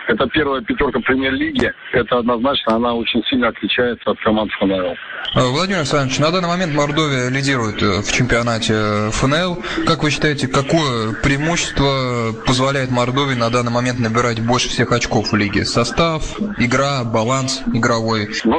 это 0.09 0.27
первая 0.29 0.61
пятерка 0.63 1.01
премьер-лиги. 1.01 1.73
Это 1.93 2.19
однозначно, 2.19 2.77
она 2.77 2.95
очень 2.95 3.23
сильно 3.25 3.49
отличается 3.49 4.11
от 4.11 4.19
команд 4.21 4.51
ФНЛ. 4.59 4.95
Э, 5.35 5.51
Владимир 5.51 5.79
Александрович, 5.79 6.19
на 6.19 6.31
данный 6.31 6.49
момент 6.49 6.75
Мордовия 6.75 7.31
лидирует 7.31 7.83
э, 7.83 8.03
в 8.03 8.13
чемпионате 8.13 9.11
ФНЛ. 9.13 9.63
Как 9.87 10.03
вы 10.03 10.11
считаете, 10.11 10.49
какое 10.49 11.15
преимущество 11.23 12.33
позволяет 12.47 12.91
Мордовии 12.91 13.35
на 13.35 13.51
данный 13.51 13.73
момент 13.73 13.99
набирать 13.99 14.45
больше 14.45 14.69
всех 14.69 14.93
очков 14.93 15.33
в 15.33 15.37
лиге? 15.37 15.65
Состав, 15.65 16.39
игра, 16.59 17.05
баланс 17.05 17.63
игровой? 17.73 18.29
Ну, 18.45 18.59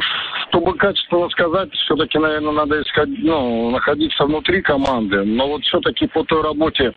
чтобы 0.50 0.76
качественно 0.76 1.30
сказать, 1.30 1.72
все-таки, 1.74 2.18
наверное, 2.18 2.52
надо 2.52 2.82
искать, 2.82 3.10
ну, 3.10 3.70
находиться 3.72 4.26
внутри 4.26 4.62
команды. 4.62 5.24
Но 5.24 5.48
вот 5.48 5.64
все-таки 5.64 6.08
по 6.08 6.24
той 6.24 6.42
работе, 6.42 6.94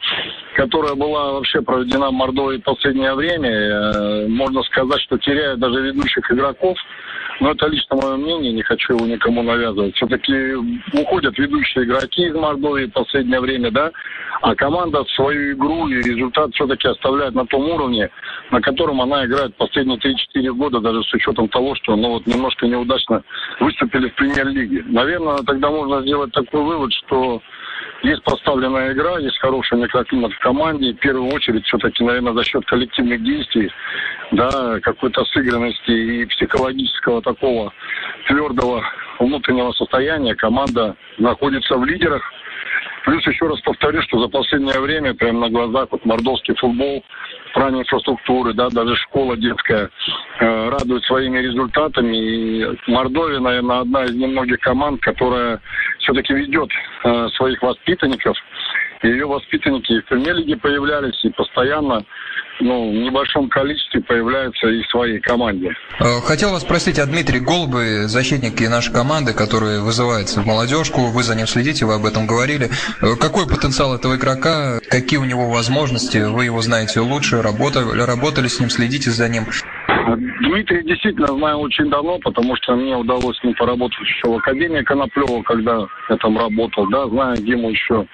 которая 0.56 0.94
была 0.94 1.32
вообще 1.32 1.60
проведена 1.62 2.08
в 2.08 2.12
Мордовии 2.12 2.58
в 2.58 2.62
последнее 2.62 3.14
время, 3.14 3.50
э, 3.50 4.28
можно 4.28 4.62
сказать, 4.62 5.00
что 5.02 5.18
теряя 5.18 5.56
даже 5.56 5.80
ведущих 5.80 6.30
игроков, 6.30 6.76
но 7.40 7.52
это 7.52 7.66
лично 7.66 7.96
мое 7.96 8.16
мнение, 8.16 8.52
не 8.52 8.62
хочу 8.62 8.94
его 8.94 9.06
никому 9.06 9.42
навязывать. 9.42 9.94
Все-таки 9.96 10.54
уходят 10.92 11.38
ведущие 11.38 11.84
игроки 11.84 12.26
из 12.26 12.34
Мордовии 12.34 12.86
в 12.86 12.92
последнее 12.92 13.40
время, 13.40 13.70
да, 13.70 13.90
а 14.42 14.54
команда 14.54 15.04
свою 15.14 15.54
игру 15.54 15.88
и 15.88 16.02
результат 16.02 16.52
все-таки 16.54 16.88
оставляет 16.88 17.34
на 17.34 17.46
том 17.46 17.68
уровне, 17.68 18.10
на 18.50 18.60
котором 18.60 19.00
она 19.00 19.24
играет 19.24 19.56
последние 19.56 19.98
3-4 19.98 20.52
года, 20.52 20.80
даже 20.80 21.02
с 21.02 21.14
учетом 21.14 21.48
того, 21.48 21.74
что 21.76 21.96
ну, 21.96 22.10
вот 22.10 22.26
немножко 22.26 22.66
неудачно 22.66 23.22
выступили 23.60 24.08
в 24.08 24.14
премьер-лиге. 24.14 24.84
Наверное, 24.86 25.38
тогда 25.38 25.70
можно 25.70 26.02
сделать 26.02 26.32
такой 26.32 26.62
вывод, 26.62 26.92
что 26.92 27.40
есть 28.02 28.22
поставленная 28.24 28.92
игра, 28.92 29.18
есть 29.18 29.38
хороший 29.38 29.78
микроклимат 29.78 30.32
в 30.32 30.38
команде. 30.40 30.90
И 30.90 30.92
в 30.92 30.98
первую 30.98 31.32
очередь, 31.32 31.64
все-таки, 31.66 32.04
наверное, 32.04 32.32
за 32.32 32.44
счет 32.44 32.64
коллективных 32.66 33.22
действий, 33.22 33.70
да, 34.32 34.80
какой-то 34.80 35.24
сыгранности 35.26 35.90
и 35.90 36.26
психологического 36.26 37.22
такого 37.22 37.72
твердого 38.26 38.84
внутреннего 39.18 39.72
состояния 39.72 40.34
команда 40.34 40.96
находится 41.18 41.76
в 41.76 41.84
лидерах. 41.84 42.22
Плюс 43.04 43.26
еще 43.26 43.48
раз 43.48 43.60
повторю, 43.60 44.00
что 44.02 44.20
за 44.20 44.28
последнее 44.28 44.80
время, 44.80 45.14
прямо 45.14 45.40
на 45.40 45.50
глазах, 45.50 45.88
вот 45.90 46.04
мордовский 46.04 46.54
футбол, 46.54 47.04
плане 47.52 47.80
инфраструктуры, 47.80 48.54
да, 48.54 48.68
даже 48.70 48.96
школа 48.96 49.36
детская 49.36 49.90
э, 50.40 50.68
радует 50.68 51.04
своими 51.04 51.38
результатами. 51.38 52.16
И 52.16 52.66
Мордовия, 52.86 53.40
наверное, 53.40 53.80
одна 53.80 54.04
из 54.04 54.14
немногих 54.14 54.58
команд, 54.60 55.00
которая 55.00 55.60
все-таки 55.98 56.32
ведет 56.32 56.70
э, 57.04 57.28
своих 57.36 57.62
воспитанников. 57.62 58.36
И 59.02 59.08
ее 59.08 59.26
воспитанники 59.26 59.92
и 59.92 60.00
в 60.00 60.04
премьер-лиге 60.06 60.56
появлялись, 60.56 61.18
и 61.24 61.30
постоянно 61.30 62.04
ну, 62.60 62.90
в 62.90 62.94
небольшом 62.94 63.48
количестве 63.48 64.00
появляются 64.02 64.68
и 64.68 64.82
в 64.82 64.86
своей 64.88 65.18
команде. 65.20 65.70
Э, 66.00 66.20
хотел 66.24 66.50
вас 66.50 66.62
спросить 66.62 66.98
о 66.98 67.06
Дмитрии 67.06 67.38
Голубе, 67.38 68.06
защитнике 68.06 68.68
нашей 68.68 68.92
команды, 68.92 69.32
который 69.32 69.80
вызывается 69.80 70.40
в 70.40 70.46
молодежку. 70.46 71.06
Вы 71.06 71.22
за 71.22 71.34
ним 71.34 71.46
следите, 71.46 71.84
вы 71.84 71.94
об 71.94 72.04
этом 72.04 72.26
говорили. 72.26 72.70
Э, 73.00 73.16
какой 73.20 73.46
потенциал 73.48 73.94
этого 73.94 74.16
игрока? 74.16 74.78
Какие 74.88 75.18
у 75.18 75.24
него 75.24 75.50
возможности? 75.50 76.18
Вы 76.18 76.44
его 76.44 76.60
знаете 76.62 77.00
лучше, 77.00 77.42
работали, 77.42 78.00
работали 78.00 78.46
с 78.46 78.60
ним, 78.60 78.70
следите 78.70 79.10
за 79.10 79.28
ним. 79.28 79.44
Дмитрий 80.42 80.84
действительно 80.84 81.28
знаю 81.28 81.58
очень 81.58 81.88
давно, 81.88 82.18
потому 82.18 82.54
что 82.56 82.76
мне 82.76 82.96
удалось 82.96 83.38
с 83.38 83.44
ним 83.44 83.54
поработать 83.54 83.98
еще 84.00 84.28
в 84.28 84.36
Академии 84.36 84.82
Коноплева, 84.82 85.42
когда 85.42 85.86
я 86.08 86.16
там 86.16 86.36
работал. 86.38 86.86
Да, 86.88 87.08
знаю 87.08 87.36
Диму 87.36 87.70
еще, 87.70 88.06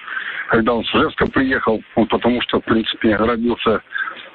когда 0.49 0.73
он 0.73 0.83
с 0.83 0.89
Ижевска 0.93 1.27
приехал, 1.27 1.81
он 1.95 2.07
потому 2.07 2.41
что, 2.41 2.59
в 2.59 2.63
принципе, 2.65 3.15
родился 3.15 3.81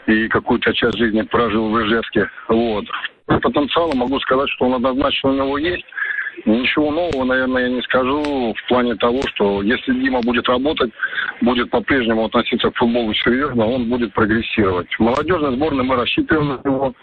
и 0.06 0.28
какую-то 0.28 0.72
часть 0.72 0.96
жизни 0.96 1.22
прожил 1.22 1.68
в 1.70 1.82
Ижевске. 1.82 2.30
Вот. 2.48 2.84
По 3.26 3.40
потенциалу 3.40 3.94
могу 3.94 4.18
сказать, 4.20 4.48
что 4.50 4.66
он 4.66 4.74
однозначно 4.74 5.30
у 5.30 5.34
него 5.34 5.58
есть. 5.58 5.84
Ничего 6.44 6.90
нового, 6.90 7.24
наверное, 7.24 7.62
я 7.62 7.68
не 7.68 7.82
скажу 7.82 8.54
в 8.54 8.68
плане 8.68 8.94
того, 8.96 9.20
что 9.34 9.62
если 9.62 9.92
Дима 9.94 10.20
будет 10.20 10.48
работать, 10.48 10.90
будет 11.40 11.70
по-прежнему 11.70 12.24
относиться 12.24 12.70
к 12.70 12.76
футболу 12.76 13.14
серьезно, 13.14 13.66
он 13.66 13.88
будет 13.88 14.12
прогрессировать. 14.12 14.88
В 14.98 15.00
молодежной 15.00 15.54
сборной 15.56 15.84
мы 15.84 15.96
рассчитываем 15.96 16.48
на 16.48 16.68
него. 16.68 16.94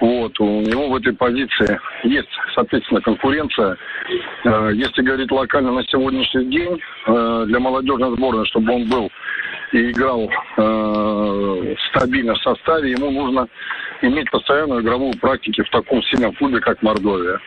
Вот, 0.00 0.40
у 0.40 0.62
него 0.62 0.88
в 0.88 0.96
этой 0.96 1.12
позиции 1.12 1.78
есть, 2.02 2.28
соответственно, 2.56 3.00
конкуренция. 3.00 3.76
Э, 4.44 4.72
если 4.74 5.00
говорить 5.00 5.30
локально 5.30 5.70
на 5.70 5.84
сегодняшний 5.84 6.46
день, 6.46 6.80
э, 7.06 7.44
для 7.46 7.60
молодежной 7.60 8.16
сборной, 8.16 8.44
чтобы 8.46 8.72
он 8.72 8.88
был 8.88 9.08
и 9.70 9.90
играл 9.92 10.28
э, 10.56 11.74
стабильно 11.88 12.34
в 12.34 12.42
составе, 12.42 12.90
ему 12.90 13.12
нужно 13.12 13.46
иметь 14.04 14.30
постоянную 14.30 14.82
игровую 14.82 15.12
практику 15.20 15.64
в 15.64 15.70
таком 15.70 16.02
сильном 16.04 16.32
клубе, 16.34 16.60
как 16.60 16.82
Мордовия. 16.82 17.40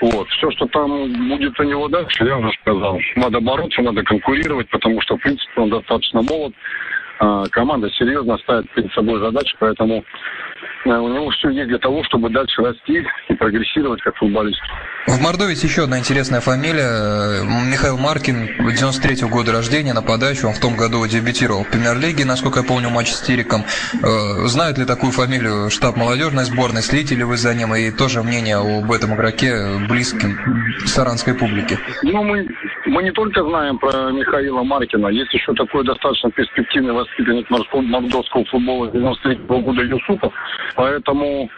Вот. 0.00 0.28
Все, 0.28 0.50
что 0.52 0.66
там 0.66 1.28
будет 1.28 1.58
у 1.60 1.62
него 1.62 1.88
дальше, 1.88 2.24
я 2.24 2.38
уже 2.38 2.50
сказал. 2.62 2.98
Надо 3.16 3.40
бороться, 3.40 3.82
надо 3.82 4.02
конкурировать, 4.02 4.68
потому 4.70 5.00
что, 5.02 5.16
в 5.16 5.20
принципе, 5.20 5.60
он 5.60 5.70
достаточно 5.70 6.22
молод. 6.22 6.54
А, 7.20 7.44
команда 7.50 7.90
серьезно 7.90 8.38
ставит 8.38 8.70
перед 8.70 8.92
собой 8.92 9.20
задачи, 9.20 9.54
поэтому 9.58 10.02
Э, 10.84 10.96
у 10.96 11.08
него 11.08 11.30
все 11.30 11.50
есть 11.50 11.68
для 11.68 11.78
того, 11.78 12.02
чтобы 12.04 12.30
дальше 12.30 12.62
расти 12.62 13.04
и 13.28 13.34
прогрессировать 13.34 14.00
как 14.02 14.16
футболист. 14.16 14.60
В 15.06 15.20
Мордовии 15.20 15.50
есть 15.50 15.64
еще 15.64 15.84
одна 15.84 15.98
интересная 15.98 16.40
фамилия. 16.40 17.42
Михаил 17.70 17.98
Маркин, 17.98 18.46
93 18.58 19.26
-го 19.26 19.28
года 19.28 19.52
рождения, 19.52 19.92
нападающий. 19.92 20.46
Он 20.46 20.54
в 20.54 20.60
том 20.60 20.76
году 20.76 21.06
дебютировал 21.06 21.64
в 21.64 21.70
премьер-лиге, 21.70 22.24
насколько 22.24 22.60
я 22.60 22.66
помню, 22.66 22.90
матч 22.90 23.08
с 23.10 23.20
Териком. 23.20 23.64
Э, 24.02 24.46
знает 24.46 24.78
ли 24.78 24.84
такую 24.84 25.12
фамилию 25.12 25.70
штаб 25.70 25.96
молодежной 25.96 26.44
сборной? 26.44 26.82
Следите 26.82 27.14
ли 27.14 27.24
вы 27.24 27.36
за 27.36 27.54
ним? 27.54 27.74
И 27.74 27.90
тоже 27.90 28.22
мнение 28.22 28.56
об 28.56 28.90
этом 28.90 29.14
игроке 29.14 29.52
близким 29.88 30.38
саранской 30.86 31.34
публике. 31.34 31.78
Ну, 32.02 32.24
мы, 32.24 32.46
мы 32.90 33.04
не 33.04 33.12
только 33.12 33.42
знаем 33.44 33.78
про 33.78 34.10
Михаила 34.10 34.62
Маркина. 34.62 35.08
Есть 35.08 35.32
еще 35.32 35.54
такой 35.54 35.84
достаточно 35.84 36.30
перспективный 36.32 36.92
воспитанник 36.92 37.48
мордовского 37.48 38.44
футбола 38.46 38.90
93 38.90 39.34
-го 39.46 39.60
года 39.62 39.82
Юсупов. 39.82 40.32
Поэтому 40.74 41.48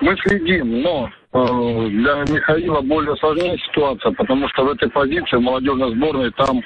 мы 0.00 0.16
следим, 0.24 0.80
но 0.80 1.10
э, 1.34 1.88
для 1.90 2.24
Михаила 2.34 2.80
более 2.80 3.14
сложнее 3.16 3.58
ситуация, 3.58 4.12
потому 4.12 4.48
что 4.48 4.64
в 4.64 4.70
этой 4.70 4.88
позиции 4.88 5.36
в 5.36 5.42
молодежной 5.42 5.94
сборной 5.94 6.30
там 6.32 6.62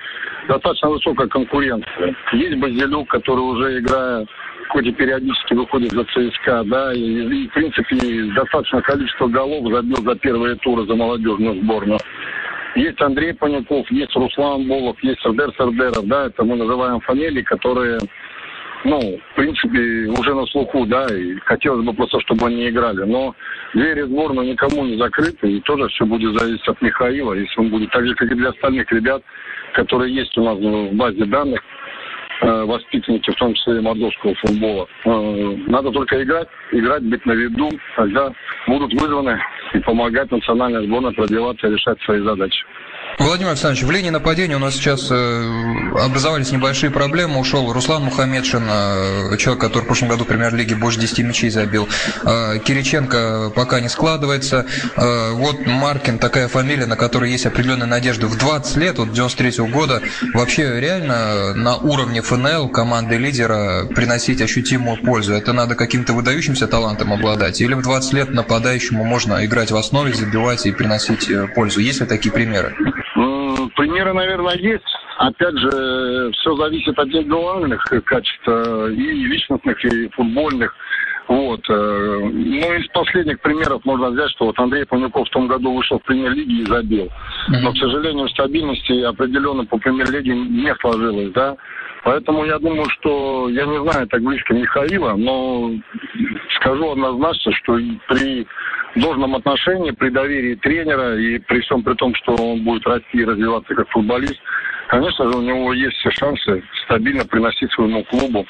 достаточно 0.48 0.90
высокая 0.90 1.26
конкуренция. 1.26 2.14
Есть 2.32 2.56
Базилюк, 2.58 3.08
который 3.08 3.40
уже 3.40 3.78
играя 3.80 4.26
хоть 4.68 4.86
и 4.86 4.92
периодически 4.92 5.54
выходит 5.54 5.92
за 5.92 6.04
ЦСКА, 6.04 6.64
да, 6.64 6.92
и, 6.92 7.00
и 7.00 7.48
в 7.48 7.52
принципе 7.52 7.96
достаточно 8.34 8.80
количество 8.82 9.28
голов 9.28 9.72
забил 9.72 9.96
за 9.96 10.16
первые 10.16 10.56
туры 10.56 10.86
за 10.86 10.94
молодежную 10.94 11.62
сборную. 11.62 11.98
Есть 12.74 13.00
Андрей 13.00 13.34
Панюков, 13.34 13.90
есть 13.90 14.14
Руслан 14.16 14.66
Болов, 14.66 14.96
есть 15.02 15.20
Сардер 15.20 15.52
Сардеров, 15.56 16.06
да, 16.06 16.26
это 16.26 16.44
мы 16.44 16.56
называем 16.56 17.00
фамилии, 17.00 17.42
которые 17.42 17.98
ну, 18.84 19.00
в 19.00 19.34
принципе, 19.34 20.10
уже 20.10 20.34
на 20.34 20.44
слуху, 20.46 20.84
да, 20.84 21.06
и 21.06 21.36
хотелось 21.46 21.84
бы 21.86 21.94
просто, 21.94 22.20
чтобы 22.20 22.46
они 22.46 22.68
играли. 22.68 23.04
Но 23.04 23.34
двери 23.72 24.02
сборной 24.02 24.50
никому 24.50 24.84
не 24.84 24.98
закрыты, 24.98 25.50
и 25.50 25.60
тоже 25.60 25.88
все 25.88 26.04
будет 26.04 26.38
зависеть 26.38 26.68
от 26.68 26.80
Михаила, 26.82 27.32
если 27.32 27.60
он 27.60 27.70
будет 27.70 27.90
так 27.92 28.06
же, 28.06 28.14
как 28.14 28.30
и 28.30 28.34
для 28.34 28.50
остальных 28.50 28.92
ребят, 28.92 29.22
которые 29.72 30.14
есть 30.14 30.36
у 30.36 30.44
нас 30.44 30.58
в 30.58 30.96
базе 30.96 31.24
данных, 31.24 31.62
воспитанники, 32.40 33.30
в 33.30 33.36
том 33.36 33.54
числе 33.54 33.78
и 33.78 33.80
мордовского 33.80 34.34
футбола. 34.36 34.86
Э, 35.04 35.56
надо 35.66 35.90
только 35.90 36.22
играть, 36.22 36.48
играть, 36.72 37.02
быть 37.02 37.24
на 37.26 37.32
виду, 37.32 37.70
тогда 37.96 38.32
будут 38.66 38.92
вызваны 39.00 39.38
и 39.72 39.78
помогать 39.80 40.30
национальной 40.30 40.86
сборной 40.86 41.12
продлеваться 41.12 41.68
и 41.68 41.72
решать 41.72 42.00
свои 42.02 42.20
задачи. 42.20 42.64
Владимир 43.18 43.50
Александрович, 43.50 43.84
в 43.84 43.90
линии 43.90 44.10
нападения 44.10 44.56
у 44.56 44.58
нас 44.58 44.74
сейчас 44.74 45.08
э, 45.10 45.94
образовались 45.98 46.50
небольшие 46.50 46.90
проблемы. 46.90 47.38
Ушел 47.38 47.72
Руслан 47.72 48.04
Мухамедшин, 48.04 48.64
э, 48.68 49.36
человек, 49.38 49.60
который 49.60 49.84
в 49.84 49.86
прошлом 49.86 50.08
году 50.08 50.24
в 50.24 50.26
премьер-лиге 50.26 50.74
больше 50.74 50.98
10 50.98 51.20
мячей 51.20 51.50
забил. 51.50 51.88
Э, 52.24 52.58
Кириченко 52.58 53.52
пока 53.54 53.80
не 53.80 53.88
складывается. 53.88 54.66
Вот 54.96 55.66
Маркин, 55.66 56.18
такая 56.18 56.48
фамилия, 56.48 56.86
на 56.86 56.96
которой 56.96 57.30
есть 57.30 57.46
определенная 57.46 57.86
надежда. 57.86 58.26
В 58.26 58.36
20 58.36 58.76
лет, 58.76 58.98
вот 58.98 59.12
93 59.12 59.60
-го 59.60 59.70
года, 59.70 60.02
вообще 60.32 60.80
реально 60.80 61.54
на 61.54 61.76
уровне 61.76 62.20
ФНЛ 62.20 62.68
команды 62.68 63.16
лидера 63.16 63.84
приносить 63.86 64.40
ощутимую 64.42 65.02
пользу. 65.02 65.34
Это 65.34 65.52
надо 65.52 65.74
каким-то 65.74 66.12
выдающимся 66.14 66.66
талантом 66.66 67.12
обладать? 67.12 67.60
Или 67.60 67.74
в 67.74 67.82
20 67.82 68.12
лет 68.12 68.30
нападающему 68.30 69.04
можно 69.04 69.44
играть 69.44 69.70
в 69.70 69.76
основе, 69.76 70.12
забивать 70.12 70.66
и 70.66 70.72
приносить 70.72 71.28
пользу? 71.54 71.80
Есть 71.80 72.00
ли 72.00 72.06
такие 72.06 72.32
примеры? 72.32 72.74
Примеры, 73.76 74.12
наверное, 74.12 74.56
есть. 74.56 74.84
Опять 75.18 75.56
же, 75.58 76.30
все 76.32 76.56
зависит 76.56 76.98
от 76.98 77.06
индивидуальных 77.06 77.84
качеств 78.04 78.42
э, 78.46 78.92
и 78.92 79.24
личностных, 79.26 79.84
и 79.84 80.08
футбольных. 80.08 80.74
Вот. 81.28 81.60
Э, 81.70 82.20
ну, 82.22 82.74
из 82.74 82.86
последних 82.88 83.40
примеров 83.40 83.84
можно 83.84 84.10
взять, 84.10 84.30
что 84.32 84.46
вот 84.46 84.58
Андрей 84.58 84.84
Павлюков 84.84 85.26
в 85.26 85.30
том 85.30 85.46
году 85.46 85.74
вышел 85.74 85.98
в 85.98 86.02
премьер-лиге 86.02 86.62
и 86.62 86.66
забил. 86.66 87.08
Но, 87.48 87.72
к 87.72 87.76
сожалению, 87.76 88.28
стабильности 88.28 89.02
определенно 89.02 89.64
по 89.64 89.78
премьер-лиге 89.78 90.34
не 90.34 90.74
сложилось, 90.76 91.32
да. 91.32 91.56
Поэтому 92.04 92.44
я 92.44 92.58
думаю, 92.58 92.84
что 92.90 93.48
я 93.48 93.64
не 93.64 93.82
знаю 93.88 94.06
так 94.08 94.22
близко 94.22 94.52
Михаила, 94.52 95.14
но 95.16 95.72
скажу 96.56 96.92
однозначно, 96.92 97.52
что 97.54 97.78
при 98.08 98.46
должном 98.94 99.34
отношении, 99.34 99.90
при 99.90 100.10
доверии 100.10 100.54
тренера 100.56 101.18
и 101.18 101.38
при 101.38 101.60
всем 101.60 101.82
при 101.82 101.94
том, 101.94 102.14
что 102.14 102.34
он 102.34 102.62
будет 102.62 102.86
расти 102.86 103.18
и 103.18 103.24
развиваться 103.24 103.74
как 103.74 103.88
футболист, 103.88 104.38
конечно 104.88 105.32
же, 105.32 105.38
у 105.38 105.42
него 105.42 105.72
есть 105.72 105.96
все 105.96 106.10
шансы 106.10 106.62
стабильно 106.84 107.24
приносить 107.24 107.72
своему 107.72 108.04
клубу 108.04 108.46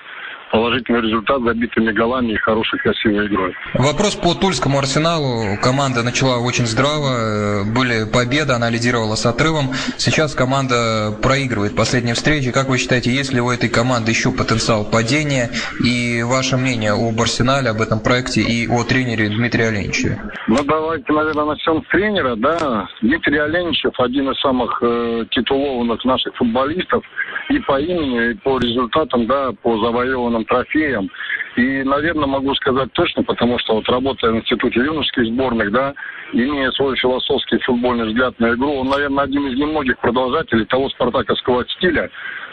положительный 0.54 1.00
результат 1.00 1.42
забитыми 1.42 1.90
голами 1.90 2.32
и 2.32 2.37
хорошей 2.37 2.78
красивой 2.78 3.26
игрой. 3.26 3.52
Вопрос 3.75 4.14
по 4.14 4.34
Тульскому 4.34 4.78
арсеналу. 4.78 5.58
Команда 5.61 6.04
начала 6.04 6.38
очень 6.38 6.66
здраво, 6.66 7.64
были 7.64 8.08
победы, 8.08 8.52
она 8.52 8.70
лидировала 8.70 9.16
с 9.16 9.26
отрывом. 9.26 9.70
Сейчас 9.96 10.32
команда 10.37 11.12
проигрывает 11.20 11.75
последние 11.75 12.14
встречи. 12.14 12.52
Как 12.52 12.68
вы 12.68 12.78
считаете, 12.78 13.11
есть 13.11 13.32
ли 13.32 13.40
у 13.40 13.50
этой 13.50 13.68
команды 13.68 14.12
еще 14.12 14.30
потенциал 14.30 14.84
падения? 14.84 15.50
И 15.84 16.23
ваше 16.23 16.56
мнение 16.56 16.92
об 16.92 17.20
арсенале, 17.20 17.70
об 17.70 17.80
этом 17.80 17.99
проекте 17.99 18.40
и 18.40 18.68
о 18.68 18.84
тренере 18.84 19.30
Дмитрия 19.30 19.68
Оленичеве? 19.70 20.23
Ну, 20.46 20.58
давайте, 20.62 21.12
наверное, 21.12 21.46
начнем 21.46 21.82
с 21.82 21.88
тренера. 21.88 22.37
Да, 22.37 22.87
Дмитрий 23.02 23.38
Оленичев 23.38 23.99
один 23.99 24.30
из 24.30 24.38
самых 24.40 24.78
э, 24.82 25.25
титулованных 25.32 26.04
наших 26.04 26.32
футболистов 26.37 27.02
и 27.50 27.58
по 27.58 27.80
имени, 27.80 28.30
и 28.30 28.34
по 28.34 28.58
результатам, 28.58 29.26
да, 29.26 29.50
по 29.61 29.76
завоеванным 29.78 30.43
трофеем. 30.44 31.10
И, 31.56 31.84
наверное, 31.84 32.26
могу 32.26 32.54
сказать 32.56 32.92
точно, 32.92 33.22
потому 33.22 33.58
что 33.60 33.74
вот 33.74 33.88
работая 33.88 34.32
в 34.32 34.36
Институте 34.38 34.80
юношеских 34.80 35.26
сборных, 35.26 35.70
да, 35.70 35.94
имея 36.32 36.70
свой 36.72 36.96
философский 36.96 37.58
футбольный 37.58 38.06
взгляд 38.06 38.38
на 38.40 38.54
игру, 38.54 38.80
он, 38.80 38.88
наверное, 38.88 39.24
один 39.24 39.46
из 39.46 39.58
немногих 39.58 39.98
продолжателей 39.98 40.64
того 40.64 40.88
спартаковского 40.90 41.64
стиля, 41.76 42.10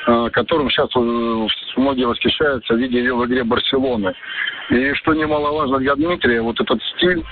э, 0.07 0.29
которым 0.31 0.69
сейчас 0.69 0.89
многие 1.75 2.05
восхищаются, 2.05 2.75
видя 2.75 2.99
ее 2.99 3.15
в 3.15 3.25
игре 3.25 3.43
Барселоны. 3.43 4.13
И 4.69 4.93
что 4.93 5.13
немаловажно 5.13 5.79
для 5.79 5.95
Дмитрия, 5.95 6.41
вот 6.41 6.59
этот 6.61 6.81
стиль, 6.95 7.23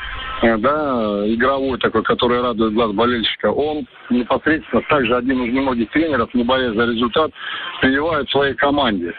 э, 0.41 0.57
да, 0.57 1.23
игровой 1.27 1.77
такой, 1.77 2.03
который 2.03 2.41
радует 2.41 2.73
глаз 2.73 2.91
болельщика, 2.93 3.51
он 3.51 3.85
непосредственно 4.09 4.81
также 4.89 5.15
один 5.15 5.43
из 5.43 5.53
немногих 5.53 5.89
тренеров, 5.91 6.33
не 6.33 6.43
боясь 6.43 6.75
за 6.75 6.85
результат, 6.85 7.31
прививает 7.79 8.29
своей 8.29 8.55
команде. 8.55 9.13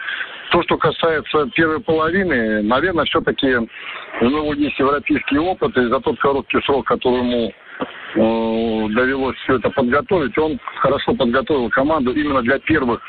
То, 0.51 0.61
что 0.63 0.77
касается 0.77 1.49
первой 1.55 1.79
половины, 1.79 2.61
наверное, 2.61 3.05
все-таки 3.05 3.55
у 3.55 4.25
него 4.25 4.53
есть 4.53 4.77
европейский 4.77 5.37
опыт, 5.37 5.77
и 5.77 5.85
за 5.87 6.01
тот 6.01 6.19
короткий 6.19 6.61
срок, 6.63 6.85
который 6.87 7.19
ему 7.19 7.53
э, 8.15 8.93
довелось 8.93 9.37
все 9.37 9.55
это 9.55 9.69
подготовить, 9.69 10.37
он 10.37 10.59
хорошо 10.75 11.13
подготовил 11.15 11.69
команду 11.69 12.11
именно 12.11 12.41
для 12.41 12.59
первых 12.59 13.01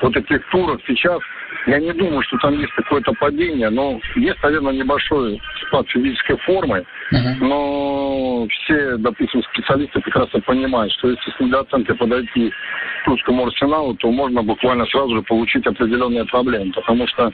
вот 0.00 0.16
этих 0.16 0.48
туров. 0.48 0.80
Сейчас 0.86 1.20
я 1.66 1.78
не 1.80 1.92
думаю, 1.92 2.22
что 2.22 2.38
там 2.38 2.58
есть 2.58 2.72
какое-то 2.72 3.12
падение, 3.14 3.70
но 3.70 4.00
есть, 4.16 4.42
наверное, 4.42 4.72
небольшой 4.72 5.40
спад 5.66 5.88
физической 5.88 6.36
формы. 6.38 6.84
Uh-huh. 7.12 7.34
Но 7.40 8.46
все, 8.50 8.96
допустим, 8.98 9.42
специалисты 9.42 10.00
прекрасно 10.00 10.40
понимают, 10.40 10.92
что 10.94 11.10
если 11.10 11.30
с 11.30 11.40
недооценкой 11.40 11.96
подойти 11.96 12.50
к 12.50 13.04
турскому 13.04 13.46
арсеналу, 13.46 13.94
то 13.94 14.10
можно 14.10 14.42
буквально 14.42 14.86
сразу 14.86 15.16
же 15.16 15.22
получить 15.22 15.66
определенные 15.66 16.24
проблемы. 16.26 16.72
Потому 16.72 17.06
что 17.06 17.32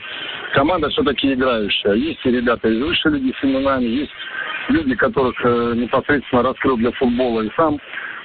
команда 0.53 0.89
все-таки 0.89 1.33
играющая. 1.33 1.93
Есть 1.93 2.25
и 2.25 2.31
ребята 2.31 2.67
из 2.69 2.81
высшей 2.81 3.13
лиги 3.13 3.33
с 3.39 3.43
именами, 3.43 3.85
есть 3.85 4.13
люди, 4.69 4.95
которых 4.95 5.35
э, 5.43 5.73
непосредственно 5.75 6.43
раскрыл 6.43 6.77
для 6.77 6.91
футбола 6.91 7.41
и 7.41 7.51
сам 7.55 7.79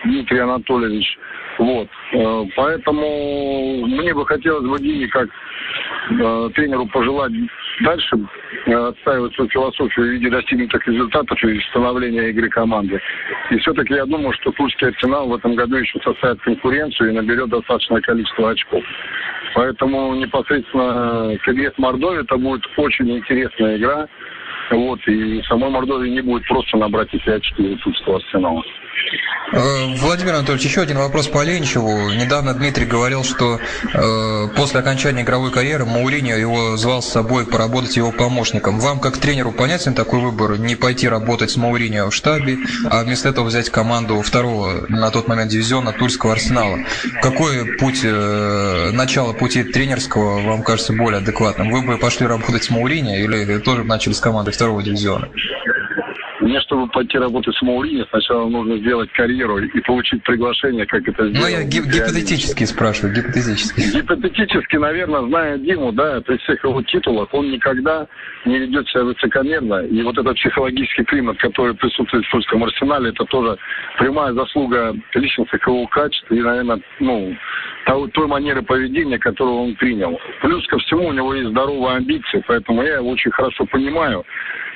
Дмитрий 0.04 0.38
Анатольевич. 0.38 1.18
Вот. 1.58 1.88
Э, 2.12 2.44
поэтому 2.56 3.86
мне 3.86 4.14
бы 4.14 4.24
хотелось 4.26 4.66
бы 4.66 4.78
Дине 4.78 5.08
как 5.08 5.28
э, 6.10 6.50
тренеру 6.54 6.86
пожелать 6.86 7.32
дальше 7.82 8.18
э, 8.66 8.72
отстаивать 8.72 9.34
свою 9.34 9.50
философию 9.50 10.06
в 10.06 10.10
виде 10.10 10.30
достигнутых 10.30 10.86
результатов 10.86 11.42
и 11.44 11.60
становления 11.70 12.30
игры 12.30 12.48
команды. 12.48 13.00
И 13.50 13.58
все-таки 13.58 13.94
я 13.94 14.06
думаю, 14.06 14.32
что 14.34 14.52
Тульский 14.52 14.88
арсенал 14.88 15.28
в 15.28 15.34
этом 15.34 15.54
году 15.54 15.76
еще 15.76 15.98
составит 16.02 16.40
конкуренцию 16.40 17.10
и 17.10 17.14
наберет 17.14 17.48
достаточное 17.48 18.00
количество 18.00 18.50
очков. 18.50 18.82
Поэтому 19.54 20.14
непосредственно 20.14 21.36
к 21.38 21.48
игре 21.48 21.72
с 21.74 21.78
Мордовией 21.78 22.22
это 22.22 22.36
будет 22.36 22.62
очень 22.76 23.10
интересная 23.10 23.76
игра. 23.76 24.08
Вот, 24.70 25.00
и 25.08 25.42
самой 25.48 25.70
Мордовии 25.70 26.10
не 26.10 26.20
будет 26.20 26.46
просто 26.46 26.76
набрать 26.76 27.12
эти 27.12 27.28
очки 27.28 27.72
у 27.72 27.76
Тульского 27.76 28.16
арсенала. 28.16 28.62
Э, 29.52 29.94
Владимир 29.96 30.34
Анатольевич, 30.34 30.64
еще 30.64 30.82
один 30.82 30.98
вопрос 30.98 31.26
по 31.26 31.42
Ленчеву. 31.42 32.10
Недавно 32.10 32.54
Дмитрий 32.54 32.86
говорил, 32.86 33.24
что 33.24 33.58
э, 33.58 34.48
после 34.56 34.80
окончания 34.80 35.22
игровой 35.22 35.50
карьеры 35.50 35.84
Мауриньо 35.86 36.36
его 36.36 36.76
звал 36.76 37.02
с 37.02 37.08
собой 37.08 37.46
поработать 37.46 37.96
его 37.96 38.12
помощником. 38.12 38.78
Вам, 38.78 39.00
как 39.00 39.18
тренеру, 39.18 39.50
понятен 39.50 39.94
такой 39.94 40.20
выбор? 40.20 40.58
Не 40.58 40.76
пойти 40.76 41.08
работать 41.08 41.50
с 41.50 41.56
Мауриньо 41.56 42.10
в 42.10 42.14
штабе, 42.14 42.58
а 42.88 43.02
вместо 43.02 43.28
этого 43.28 43.46
взять 43.46 43.70
команду 43.70 44.20
второго 44.22 44.86
на 44.88 45.10
тот 45.10 45.26
момент 45.26 45.50
дивизиона 45.50 45.92
Тульского 45.92 46.32
арсенала. 46.32 46.78
Какой 47.20 47.76
путь, 47.76 48.00
э, 48.04 48.90
начало 48.92 49.32
пути 49.32 49.64
тренерского 49.64 50.42
вам 50.42 50.62
кажется 50.62 50.92
более 50.92 51.18
адекватным? 51.18 51.70
Вы 51.70 51.82
бы 51.82 51.98
пошли 51.98 52.26
работать 52.26 52.64
с 52.64 52.70
Мауриньо 52.70 53.16
или 53.16 53.58
тоже 53.58 53.82
начали 53.82 54.12
с 54.12 54.20
команды 54.20 54.52
второго 54.52 54.82
дивизиона? 54.82 55.28
Мне, 56.50 56.60
чтобы 56.62 56.88
пойти 56.88 57.16
работать 57.16 57.54
с 57.54 57.62
Маурини, 57.62 58.04
сначала 58.10 58.48
нужно 58.48 58.76
сделать 58.78 59.08
карьеру 59.12 59.58
и 59.58 59.80
получить 59.82 60.20
приглашение, 60.24 60.84
как 60.84 61.06
это 61.06 61.28
сделать. 61.28 61.38
Ну, 61.40 61.46
я 61.46 61.62
гип- 61.62 61.86
гипотетически 61.86 62.64
спрашиваю, 62.64 63.14
гипотетически. 63.14 63.96
Гипотетически, 63.96 64.74
наверное, 64.74 65.22
зная 65.28 65.58
Диму, 65.58 65.92
да, 65.92 66.20
при 66.22 66.38
всех 66.38 66.64
его 66.64 66.82
титулах, 66.82 67.32
он 67.32 67.52
никогда 67.52 68.08
не 68.44 68.58
ведет 68.58 68.88
себя 68.88 69.04
высокомерно. 69.04 69.86
И 69.86 70.02
вот 70.02 70.18
этот 70.18 70.34
психологический 70.38 71.04
климат, 71.04 71.38
который 71.38 71.72
присутствует 71.74 72.26
в 72.26 72.30
Тульском 72.32 72.64
арсенале, 72.64 73.10
это 73.10 73.24
тоже 73.26 73.56
прямая 73.98 74.32
заслуга 74.32 74.92
личностных 75.14 75.64
его 75.64 75.86
качеств 75.86 76.32
и, 76.32 76.40
наверное, 76.40 76.80
ну, 76.98 77.36
той, 77.86 78.10
той 78.10 78.26
манеры 78.26 78.62
поведения, 78.62 79.18
которую 79.18 79.56
он 79.56 79.74
принял. 79.76 80.18
Плюс 80.42 80.66
ко 80.66 80.78
всему 80.78 81.08
у 81.08 81.12
него 81.12 81.34
есть 81.34 81.50
здоровые 81.50 81.96
амбиции, 81.96 82.42
поэтому 82.46 82.82
я 82.82 82.96
его 82.96 83.10
очень 83.10 83.30
хорошо 83.30 83.64
понимаю. 83.66 84.24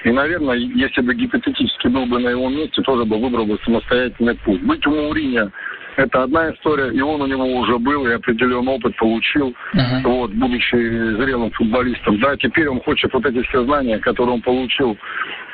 И, 0.05 0.11
наверное, 0.11 0.57
если 0.57 1.01
бы 1.01 1.15
гипотетически 1.15 1.89
был 1.89 2.07
бы 2.07 2.19
на 2.19 2.29
его 2.29 2.49
месте, 2.49 2.83
тоже 2.83 3.05
бы 3.05 3.19
выбрал 3.19 3.47
бы 3.47 3.59
самостоятельный 3.65 4.35
путь. 4.37 4.63
Быть 4.63 4.87
у 4.87 4.91
Мауринья– 4.91 5.51
это 5.97 6.25
одна 6.25 6.51
история, 6.53 6.91
и 6.91 7.01
он 7.01 7.23
у 7.23 7.27
него 7.27 7.45
уже 7.45 7.79
был, 7.79 8.07
и 8.07 8.13
определенный 8.13 8.73
опыт 8.73 8.97
получил, 8.97 9.55
uh-huh. 9.75 10.03
вот, 10.03 10.31
будучи 10.33 10.75
зрелым 10.75 11.51
футболистом. 11.53 12.19
Да, 12.21 12.37
теперь 12.37 12.69
он 12.69 12.81
хочет 12.81 13.13
вот 13.13 13.25
эти 13.25 13.43
все 13.43 13.65
знания, 13.65 13.99
которые 13.99 14.35
он 14.35 14.43
получил 14.43 14.97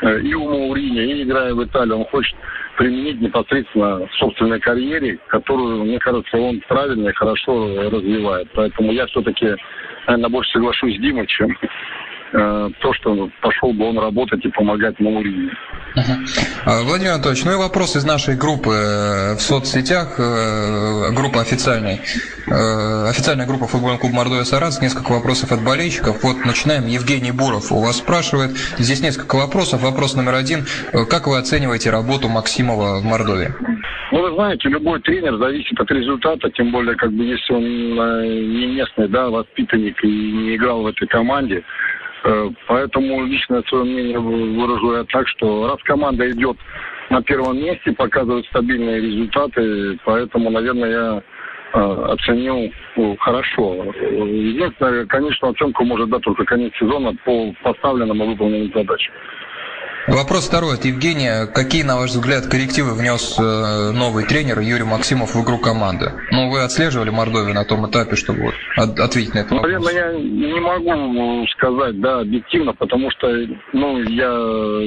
э, 0.01 0.21
и 0.21 0.35
у 0.35 0.49
Мауринья, 0.49 1.05
и 1.05 1.23
играя 1.23 1.55
в 1.55 1.63
Италии, 1.63 1.93
он 1.93 2.05
хочет 2.07 2.35
применить 2.81 3.21
непосредственно 3.21 4.07
в 4.07 4.15
собственной 4.15 4.59
карьере, 4.59 5.19
которую, 5.27 5.85
мне 5.85 5.99
кажется, 5.99 6.39
он 6.39 6.63
правильно 6.67 7.11
и 7.11 7.13
хорошо 7.13 7.91
развивает. 7.91 8.49
Поэтому 8.55 8.91
я 8.91 9.05
все-таки, 9.09 9.55
наверное, 10.07 10.31
больше 10.31 10.51
соглашусь 10.53 10.97
с 10.97 10.99
Димой, 10.99 11.27
чем 11.27 11.59
Э, 12.33 12.71
то, 12.81 12.93
что 12.95 13.29
пошел 13.43 13.73
бы 13.73 13.89
он 13.89 13.99
работать 13.99 14.45
и 14.45 14.49
помогать 14.51 14.99
Мауриню. 15.01 15.51
Uh-huh. 15.97 16.85
Владимир 16.85 17.15
Анатольевич, 17.15 17.45
ну 17.45 17.53
и 17.53 17.57
вопрос 17.57 17.97
из 17.97 18.05
нашей 18.05 18.37
группы 18.37 18.71
э, 18.71 19.35
в 19.35 19.41
соцсетях, 19.41 20.15
э, 20.21 21.13
группа 21.13 21.41
официальной, 21.41 22.01
официальная 22.47 23.47
группа 23.47 23.67
футбольного 23.67 23.99
клуба 23.99 24.17
Мордовия 24.19 24.45
Сарас, 24.45 24.81
несколько 24.81 25.11
вопросов 25.11 25.51
от 25.51 25.65
болельщиков. 25.65 26.23
Вот 26.23 26.45
начинаем. 26.45 26.87
Евгений 26.87 27.33
Буров 27.33 27.73
у 27.73 27.81
вас 27.81 27.99
спрашивает. 27.99 28.53
Здесь 28.79 29.03
несколько 29.03 29.35
вопросов. 29.35 29.83
Вопрос 29.83 30.15
номер 30.15 30.35
один. 30.35 30.67
Как 30.93 31.27
вы 31.27 31.37
оцениваете 31.37 31.91
работу 31.91 32.29
Максимова 32.29 33.01
в 33.01 33.05
Мордовии? 33.05 33.53
Ну, 34.13 34.23
вы 34.23 34.35
знаете, 34.35 34.69
любой 34.69 35.01
тренер 35.01 35.37
зависит 35.37 35.79
от 35.81 35.91
результата, 35.91 36.51
тем 36.51 36.73
более, 36.73 36.97
как 36.97 37.13
бы, 37.13 37.25
если 37.25 37.53
он 37.53 37.63
не 37.65 38.67
местный, 38.67 39.09
да, 39.09 39.31
воспитанник 39.31 40.03
и 40.03 40.09
не 40.09 40.57
играл 40.57 40.83
в 40.83 40.87
этой 40.89 41.07
команде. 41.07 41.63
Э, 42.25 42.51
поэтому 42.67 43.25
лично 43.25 43.63
свое 43.69 43.85
мнение 43.85 44.19
выражу 44.19 44.95
я 44.95 45.05
так, 45.05 45.27
что 45.29 45.69
раз 45.69 45.79
команда 45.85 46.31
идет 46.31 46.57
на 47.09 47.23
первом 47.23 47.57
месте, 47.59 47.93
показывает 47.93 48.47
стабильные 48.47 49.01
результаты, 49.01 49.99
поэтому, 50.05 50.51
наверное, 50.51 50.91
я 50.91 51.23
э, 51.73 52.05
оценил 52.13 52.71
ну, 52.97 53.17
хорошо. 53.19 53.87
Единственное, 54.01 55.07
конечно, 55.07 55.49
оценку 55.49 55.85
может 55.85 56.11
дать 56.11 56.23
только 56.23 56.45
конец 56.45 56.73
сезона 56.79 57.17
по 57.25 57.55
поставленным 57.63 58.23
и 58.23 58.27
выполненным 58.27 58.73
задачам. 58.75 59.15
Вопрос 60.09 60.49
второй 60.49 60.75
от 60.75 60.85
Евгения. 60.85 61.47
Какие, 61.47 61.83
на 61.83 61.97
ваш 61.97 62.11
взгляд, 62.11 62.47
коррективы 62.47 62.95
внес 62.95 63.39
э, 63.39 63.93
новый 63.93 64.25
тренер 64.25 64.61
Юрий 64.61 64.85
Максимов 64.85 65.35
в 65.35 65.45
игру 65.45 65.59
команды? 65.59 66.13
Ну, 66.31 66.51
вы 66.51 66.63
отслеживали 66.63 67.11
Мордовию 67.11 67.55
на 67.55 67.65
том 67.65 67.89
этапе, 67.89 68.17
чтобы 68.17 68.53
ответить 68.77 69.35
на 69.35 69.41
этот 69.41 69.53
вопрос? 69.53 69.71
Наверное, 69.71 69.93
я 69.93 70.19
не 70.19 70.61
могу 70.61 71.47
сказать, 71.49 72.01
да, 72.01 72.21
объективно, 72.21 72.73
потому 72.73 73.11
что, 73.11 73.29
ну, 73.73 73.99
я 74.03 74.31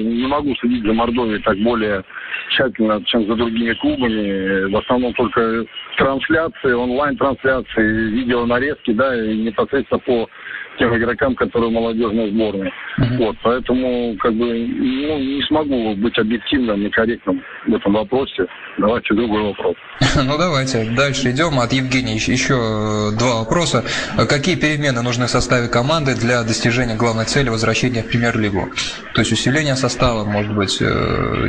не 0.02 0.28
могу 0.28 0.56
следить 0.56 0.84
за 0.84 0.93
Мордовией 0.93 1.41
так 1.43 1.58
более 1.60 2.04
тщательно, 2.49 3.04
чем 3.06 3.28
за 3.28 3.36
другими 3.36 3.73
клубами. 3.76 4.71
В 4.71 4.78
основном 4.78 5.13
только 5.13 5.65
трансляции, 5.97 6.73
онлайн-трансляции, 6.73 8.12
видео 8.12 8.45
нарезки, 8.45 8.91
да, 8.93 9.15
и 9.15 9.38
непосредственно 9.38 9.99
по 9.99 10.28
тем 10.77 10.95
игрокам, 10.95 11.36
которые 11.36 11.69
в 11.69 11.73
молодежной 11.73 12.31
сборной. 12.31 12.71
Mm-hmm. 12.99 13.17
Вот, 13.17 13.36
поэтому 13.43 14.15
как 14.17 14.33
бы 14.33 14.45
ну, 14.45 15.19
не 15.19 15.41
смогу 15.43 15.95
быть 15.95 16.17
объективным 16.17 16.86
и 16.86 16.89
корректным 16.89 17.41
в 17.67 17.75
этом 17.75 17.93
вопросе. 17.93 18.45
Давайте 18.77 19.13
другой 19.13 19.43
вопрос. 19.43 19.75
Ну 20.25 20.38
давайте, 20.38 20.89
дальше 20.95 21.31
идем. 21.31 21.59
От 21.59 21.73
Евгения 21.73 22.15
еще 22.15 22.53
э, 22.53 23.17
два 23.17 23.39
вопроса. 23.39 23.83
Какие 24.29 24.55
перемены 24.55 25.01
нужны 25.01 25.25
в 25.25 25.29
составе 25.29 25.67
команды 25.67 26.15
для 26.15 26.43
достижения 26.43 26.95
главной 26.95 27.25
цели 27.25 27.49
возвращения 27.49 28.03
в 28.03 28.09
премьер-лигу? 28.09 28.69
То 29.13 29.21
есть 29.21 29.31
усиление 29.31 29.75
состава, 29.75 30.23
может 30.23 30.55
быть, 30.55 30.81
э, 30.81 30.86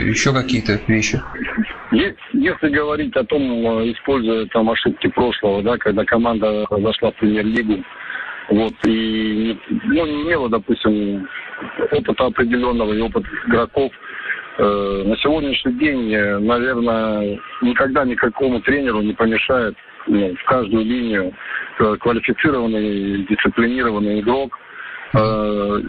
еще 0.06 0.32
какие-то 0.32 0.80
вещи? 0.86 1.20
Если 1.92 2.68
говорить 2.68 3.14
о 3.16 3.24
том, 3.24 3.42
э, 3.42 3.92
используя 3.92 4.46
там 4.46 4.70
ошибки 4.70 5.08
прошлого, 5.08 5.62
да, 5.62 5.76
когда 5.78 6.04
команда 6.04 6.66
зашла 6.70 7.10
в 7.12 7.16
премьер-лигу, 7.16 7.84
вот, 8.48 8.74
и 8.86 9.58
ну, 9.68 10.06
не 10.06 10.22
имела, 10.22 10.48
допустим, 10.48 11.26
опыта 11.92 12.26
определенного 12.26 12.92
и 12.92 13.00
опыт 13.00 13.24
игроков. 13.46 13.92
Э, 14.58 15.02
на 15.06 15.16
сегодняшний 15.16 15.72
день, 15.74 16.14
э, 16.14 16.38
наверное, 16.38 17.40
никогда 17.62 18.04
никакому 18.04 18.60
тренеру 18.60 19.00
не 19.00 19.14
помешает 19.14 19.74
ну, 20.06 20.34
в 20.34 20.44
каждую 20.44 20.84
линию 20.84 21.32
э, 21.78 21.96
квалифицированный, 22.00 23.26
дисциплинированный 23.28 24.20
игрок, 24.20 24.56
э, 25.14 25.80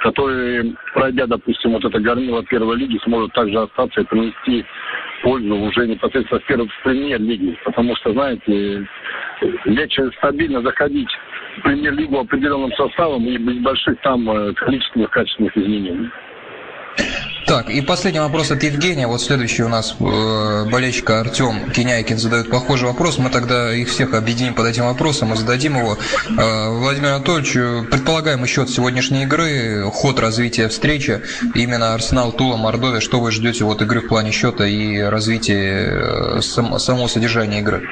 который, 0.00 0.76
пройдя, 0.94 1.26
допустим, 1.26 1.72
вот 1.72 1.84
это 1.84 1.98
горнило 1.98 2.44
первой 2.44 2.76
лиги, 2.76 2.98
сможет 3.04 3.32
также 3.32 3.58
остаться 3.58 4.00
и 4.00 4.04
принести 4.04 4.64
пользу 5.22 5.54
уже 5.56 5.86
непосредственно 5.86 6.40
в 6.40 6.46
первой 6.46 6.70
премьер-лиге. 6.84 7.58
Потому 7.64 7.94
что, 7.96 8.12
знаете, 8.12 8.86
легче 9.64 10.10
стабильно 10.18 10.62
заходить 10.62 11.10
премьер-лигу 11.62 12.18
определенным 12.18 12.72
составом 12.72 13.24
и 13.26 13.36
без 13.36 13.58
больших 13.62 14.00
там 14.02 14.28
э, 14.30 14.52
количественных 14.54 15.10
качественных 15.10 15.56
изменений. 15.56 16.10
Так, 17.46 17.68
и 17.68 17.80
последний 17.80 18.20
вопрос 18.20 18.52
от 18.52 18.62
Евгения. 18.62 19.08
Вот 19.08 19.20
следующий 19.20 19.64
у 19.64 19.68
нас 19.68 19.96
э, 19.98 20.70
болельщик 20.70 21.10
Артем 21.10 21.70
Кеняйкин 21.72 22.16
задает 22.16 22.48
похожий 22.48 22.86
вопрос. 22.86 23.18
Мы 23.18 23.28
тогда 23.28 23.74
их 23.74 23.88
всех 23.88 24.14
объединим 24.14 24.54
под 24.54 24.66
этим 24.66 24.84
вопросом 24.84 25.32
и 25.32 25.36
зададим 25.36 25.76
его. 25.76 25.96
Э, 26.38 26.68
Владимир 26.78 27.08
Анатольевич, 27.08 27.54
предполагаемый 27.90 28.46
счет 28.46 28.70
сегодняшней 28.70 29.24
игры, 29.24 29.82
ход 29.90 30.20
развития 30.20 30.68
встречи, 30.68 31.22
именно 31.54 31.92
Арсенал, 31.94 32.30
Тула, 32.30 32.56
Мордовия, 32.56 33.00
что 33.00 33.20
вы 33.20 33.32
ждете 33.32 33.64
вот 33.64 33.82
игры 33.82 34.00
в 34.00 34.08
плане 34.08 34.30
счета 34.30 34.64
и 34.66 34.98
развития 35.00 35.88
э, 35.90 36.40
сам, 36.42 36.78
самого 36.78 37.08
содержания 37.08 37.60
игры? 37.60 37.82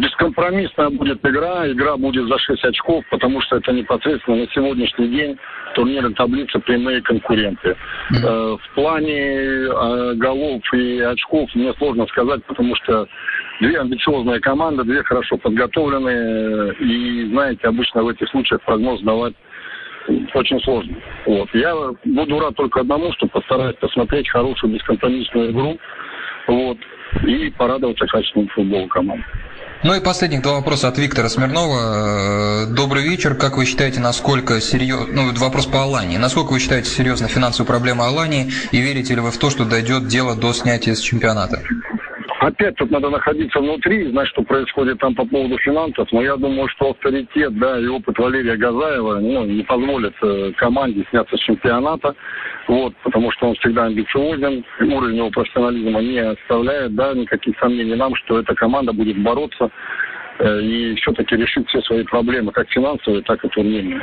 Бескомпромиссная 0.00 0.88
будет 0.90 1.18
игра, 1.24 1.70
игра 1.70 1.96
будет 1.96 2.26
за 2.26 2.38
6 2.38 2.64
очков, 2.64 3.04
потому 3.10 3.40
что 3.42 3.56
это 3.56 3.72
непосредственно 3.72 4.38
на 4.38 4.46
сегодняшний 4.48 5.08
день 5.08 5.36
турнирной 5.74 6.14
таблицы 6.14 6.58
прямые 6.60 7.02
конкуренты. 7.02 7.76
Mm-hmm. 8.12 8.58
В 8.58 8.74
плане 8.74 9.18
э, 9.18 10.14
голов 10.14 10.62
и 10.72 11.00
очков 11.00 11.54
мне 11.54 11.74
сложно 11.74 12.06
сказать, 12.06 12.42
потому 12.44 12.74
что 12.76 13.06
две 13.60 13.78
амбициозные 13.78 14.40
команды, 14.40 14.84
две 14.84 15.02
хорошо 15.02 15.36
подготовленные, 15.36 16.74
и, 16.80 17.28
знаете, 17.30 17.68
обычно 17.68 18.02
в 18.02 18.08
этих 18.08 18.28
случаях 18.30 18.62
прогноз 18.62 19.02
давать 19.02 19.34
очень 20.34 20.60
сложно. 20.62 20.96
Вот. 21.26 21.48
Я 21.52 21.74
буду 22.04 22.40
рад 22.40 22.56
только 22.56 22.80
одному, 22.80 23.12
что 23.12 23.26
постараюсь 23.26 23.76
посмотреть 23.76 24.30
хорошую 24.30 24.72
бескомпромиссную 24.72 25.50
игру 25.50 25.78
вот, 26.46 26.78
и 27.26 27.50
порадоваться 27.50 28.06
качественному 28.06 28.50
футболу 28.50 28.88
команды. 28.88 29.24
Ну 29.82 29.94
и 29.94 30.00
последних 30.00 30.42
два 30.42 30.54
вопроса 30.54 30.88
от 30.88 30.98
Виктора 30.98 31.30
Смирнова. 31.30 32.64
Э, 32.64 32.66
добрый 32.66 33.02
вечер. 33.02 33.34
Как 33.34 33.56
вы 33.56 33.64
считаете, 33.64 33.98
насколько 33.98 34.60
серьезно... 34.60 35.06
Ну, 35.10 35.32
вопрос 35.36 35.64
по 35.64 35.82
Алании. 35.82 36.18
Насколько 36.18 36.52
вы 36.52 36.60
считаете 36.60 36.90
серьезно 36.90 37.28
финансовую 37.28 37.66
проблему 37.66 38.02
Алании 38.02 38.52
и 38.72 38.80
верите 38.80 39.14
ли 39.14 39.22
вы 39.22 39.30
в 39.30 39.38
то, 39.38 39.48
что 39.48 39.64
дойдет 39.64 40.06
дело 40.06 40.36
до 40.36 40.52
снятия 40.52 40.94
с 40.94 41.00
чемпионата? 41.00 41.62
Опять 42.40 42.74
тут 42.76 42.90
надо 42.90 43.10
находиться 43.10 43.60
внутри, 43.60 44.10
знать, 44.10 44.26
что 44.28 44.42
происходит 44.42 44.98
там 44.98 45.14
по 45.14 45.26
поводу 45.26 45.58
финансов. 45.58 46.08
Но 46.10 46.22
я 46.22 46.36
думаю, 46.36 46.68
что 46.68 46.90
авторитет, 46.90 47.54
да, 47.58 47.78
и 47.78 47.86
опыт 47.86 48.18
Валерия 48.18 48.56
Газаева 48.56 49.18
ну, 49.20 49.44
не 49.44 49.62
позволит 49.62 50.14
э, 50.22 50.52
команде 50.56 51.04
сняться 51.10 51.36
с 51.36 51.40
чемпионата. 51.40 52.14
Вот, 52.66 52.94
потому 53.02 53.30
что 53.32 53.48
он 53.48 53.56
всегда 53.56 53.84
амбициозен, 53.84 54.64
уровень 54.80 55.16
его 55.18 55.28
профессионализма 55.28 56.00
не 56.00 56.18
оставляет, 56.18 56.94
да, 56.94 57.12
никаких 57.12 57.58
сомнений 57.58 57.94
нам, 57.94 58.14
что 58.14 58.38
эта 58.38 58.54
команда 58.54 58.94
будет 58.94 59.22
бороться 59.22 59.70
э, 60.38 60.60
и 60.62 60.94
все-таки 60.94 61.36
решить 61.36 61.68
все 61.68 61.82
свои 61.82 62.04
проблемы, 62.04 62.52
как 62.52 62.70
финансовые, 62.70 63.22
так 63.22 63.44
и 63.44 63.48
турнирные. 63.48 64.02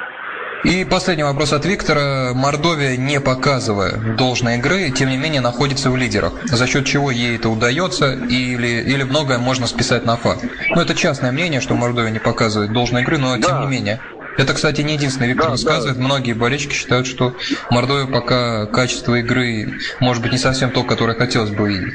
И 0.64 0.84
последний 0.86 1.24
вопрос 1.24 1.54
от 1.54 1.66
Виктора. 1.66 2.34
Мордовия, 2.34 2.98
не 2.98 3.20
показывая 3.20 4.16
должной 4.16 4.58
игры, 4.58 4.90
тем 4.90 5.10
не 5.10 5.18
менее 5.18 5.42
находится 5.42 5.92
в 5.92 5.98
лидерах. 5.98 6.34
За 6.46 6.66
счет 6.68 6.86
чего 6.86 7.12
ей 7.12 7.36
это 7.36 7.50
удается 7.50 8.14
или, 8.14 8.82
или 8.82 9.04
многое 9.04 9.38
можно 9.38 9.68
списать 9.68 10.06
на 10.06 10.18
факт? 10.18 10.44
Ну, 10.70 10.82
это 10.82 10.96
частное 10.96 11.32
мнение, 11.32 11.62
что 11.62 11.76
Мордовия 11.76 12.10
не 12.10 12.20
показывает 12.20 12.74
должной 12.74 13.04
игры, 13.04 13.18
но 13.18 13.38
да. 13.38 13.48
тем 13.48 13.62
не 13.62 13.68
менее. 13.68 14.00
Это, 14.38 14.54
кстати, 14.54 14.82
не 14.82 14.94
единственный 14.94 15.30
Виктор 15.30 15.58
да. 15.64 15.82
Да. 15.82 15.94
Многие 15.96 16.34
болельщики 16.34 16.74
считают, 16.74 17.08
что 17.08 17.36
Мордовия 17.70 18.06
пока 18.06 18.66
качество 18.68 19.16
игры, 19.16 19.80
может 20.00 20.22
быть, 20.22 20.32
не 20.32 20.38
совсем 20.38 20.72
то, 20.72 20.84
которое 20.84 21.16
хотелось 21.16 21.50
бы. 21.52 21.92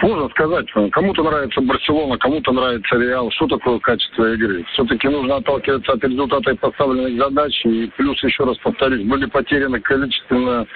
Сложно 0.00 0.28
сказать. 0.28 0.66
Кому-то 0.92 1.24
нравится 1.24 1.60
Барселона, 1.60 2.16
кому-то 2.18 2.52
нравится 2.52 2.96
Реал. 2.96 3.30
Что 3.32 3.46
такое 3.48 3.78
качество 3.80 4.32
игры? 4.32 4.64
Все-таки 4.72 5.08
нужно 5.08 5.36
отталкиваться 5.36 5.92
от 5.92 6.04
результата 6.04 6.54
поставленных 6.56 7.16
задач. 7.18 7.64
И 7.64 7.90
плюс, 7.96 8.22
еще 8.22 8.44
раз 8.44 8.56
повторюсь, 8.58 9.06
были 9.06 9.26
потеряны 9.26 9.80
количественно 9.80 10.66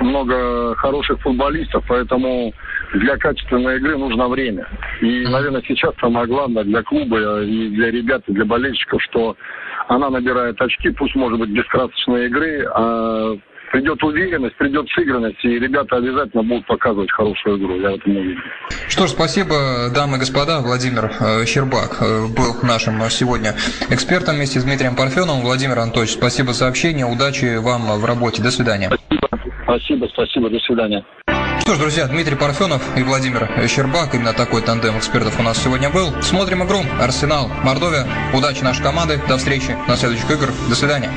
много 0.00 0.76
хороших 0.76 1.20
футболистов, 1.20 1.84
поэтому 1.88 2.52
для 2.94 3.16
качественной 3.16 3.78
игры 3.78 3.98
нужно 3.98 4.28
время. 4.28 4.68
И, 5.00 5.26
наверное, 5.26 5.62
сейчас 5.66 5.94
самое 6.00 6.26
главное 6.26 6.64
для 6.64 6.82
клуба 6.82 7.42
и 7.42 7.68
для 7.70 7.90
ребят, 7.90 8.22
и 8.28 8.32
для 8.32 8.44
болельщиков, 8.44 9.02
что 9.02 9.36
она 9.88 10.10
набирает 10.10 10.60
очки, 10.60 10.90
пусть 10.90 11.16
может 11.16 11.38
быть 11.40 11.50
без 11.50 11.64
красочной 11.66 12.26
игры, 12.26 12.64
а 12.72 13.36
придет 13.70 14.02
уверенность, 14.02 14.56
придет 14.56 14.88
сыгранность, 14.90 15.44
и 15.44 15.58
ребята 15.58 15.96
обязательно 15.96 16.42
будут 16.42 16.66
показывать 16.66 17.10
хорошую 17.12 17.58
игру, 17.58 17.80
я 17.80 17.90
в 17.90 17.94
этом 17.94 18.16
уверен. 18.16 18.42
Что 18.88 19.06
ж, 19.06 19.10
спасибо, 19.10 19.90
дамы 19.94 20.16
и 20.16 20.20
господа. 20.20 20.60
Владимир 20.60 21.10
э, 21.20 21.44
Щербак 21.46 21.98
э, 22.00 22.26
был 22.26 22.54
нашим 22.62 22.98
сегодня 23.10 23.54
экспертом 23.90 24.36
вместе 24.36 24.60
с 24.60 24.64
Дмитрием 24.64 24.96
Парфеновым. 24.96 25.42
Владимир 25.42 25.78
Анатольевич, 25.78 26.14
спасибо 26.14 26.52
за 26.52 26.68
общение, 26.68 27.06
удачи 27.06 27.56
вам 27.56 27.98
в 27.98 28.04
работе. 28.04 28.42
До 28.42 28.50
свидания. 28.50 28.90
Спасибо, 28.90 29.28
спасибо, 29.64 30.06
спасибо 30.12 30.50
до 30.50 30.58
свидания. 30.60 31.04
Что 31.60 31.74
ж, 31.74 31.78
друзья, 31.80 32.06
Дмитрий 32.06 32.34
Парфенов 32.34 32.82
и 32.96 33.02
Владимир 33.02 33.46
Щербак, 33.68 34.14
именно 34.14 34.32
такой 34.32 34.62
тандем 34.62 34.96
экспертов 34.96 35.38
у 35.38 35.42
нас 35.42 35.62
сегодня 35.62 35.90
был. 35.90 36.22
Смотрим 36.22 36.64
игру. 36.64 36.78
Арсенал, 36.98 37.50
Мордовия. 37.62 38.06
Удачи 38.32 38.62
нашей 38.62 38.82
команды. 38.82 39.20
До 39.28 39.36
встречи 39.36 39.76
на 39.86 39.96
следующих 39.96 40.30
играх. 40.30 40.54
До 40.70 40.74
свидания. 40.74 41.10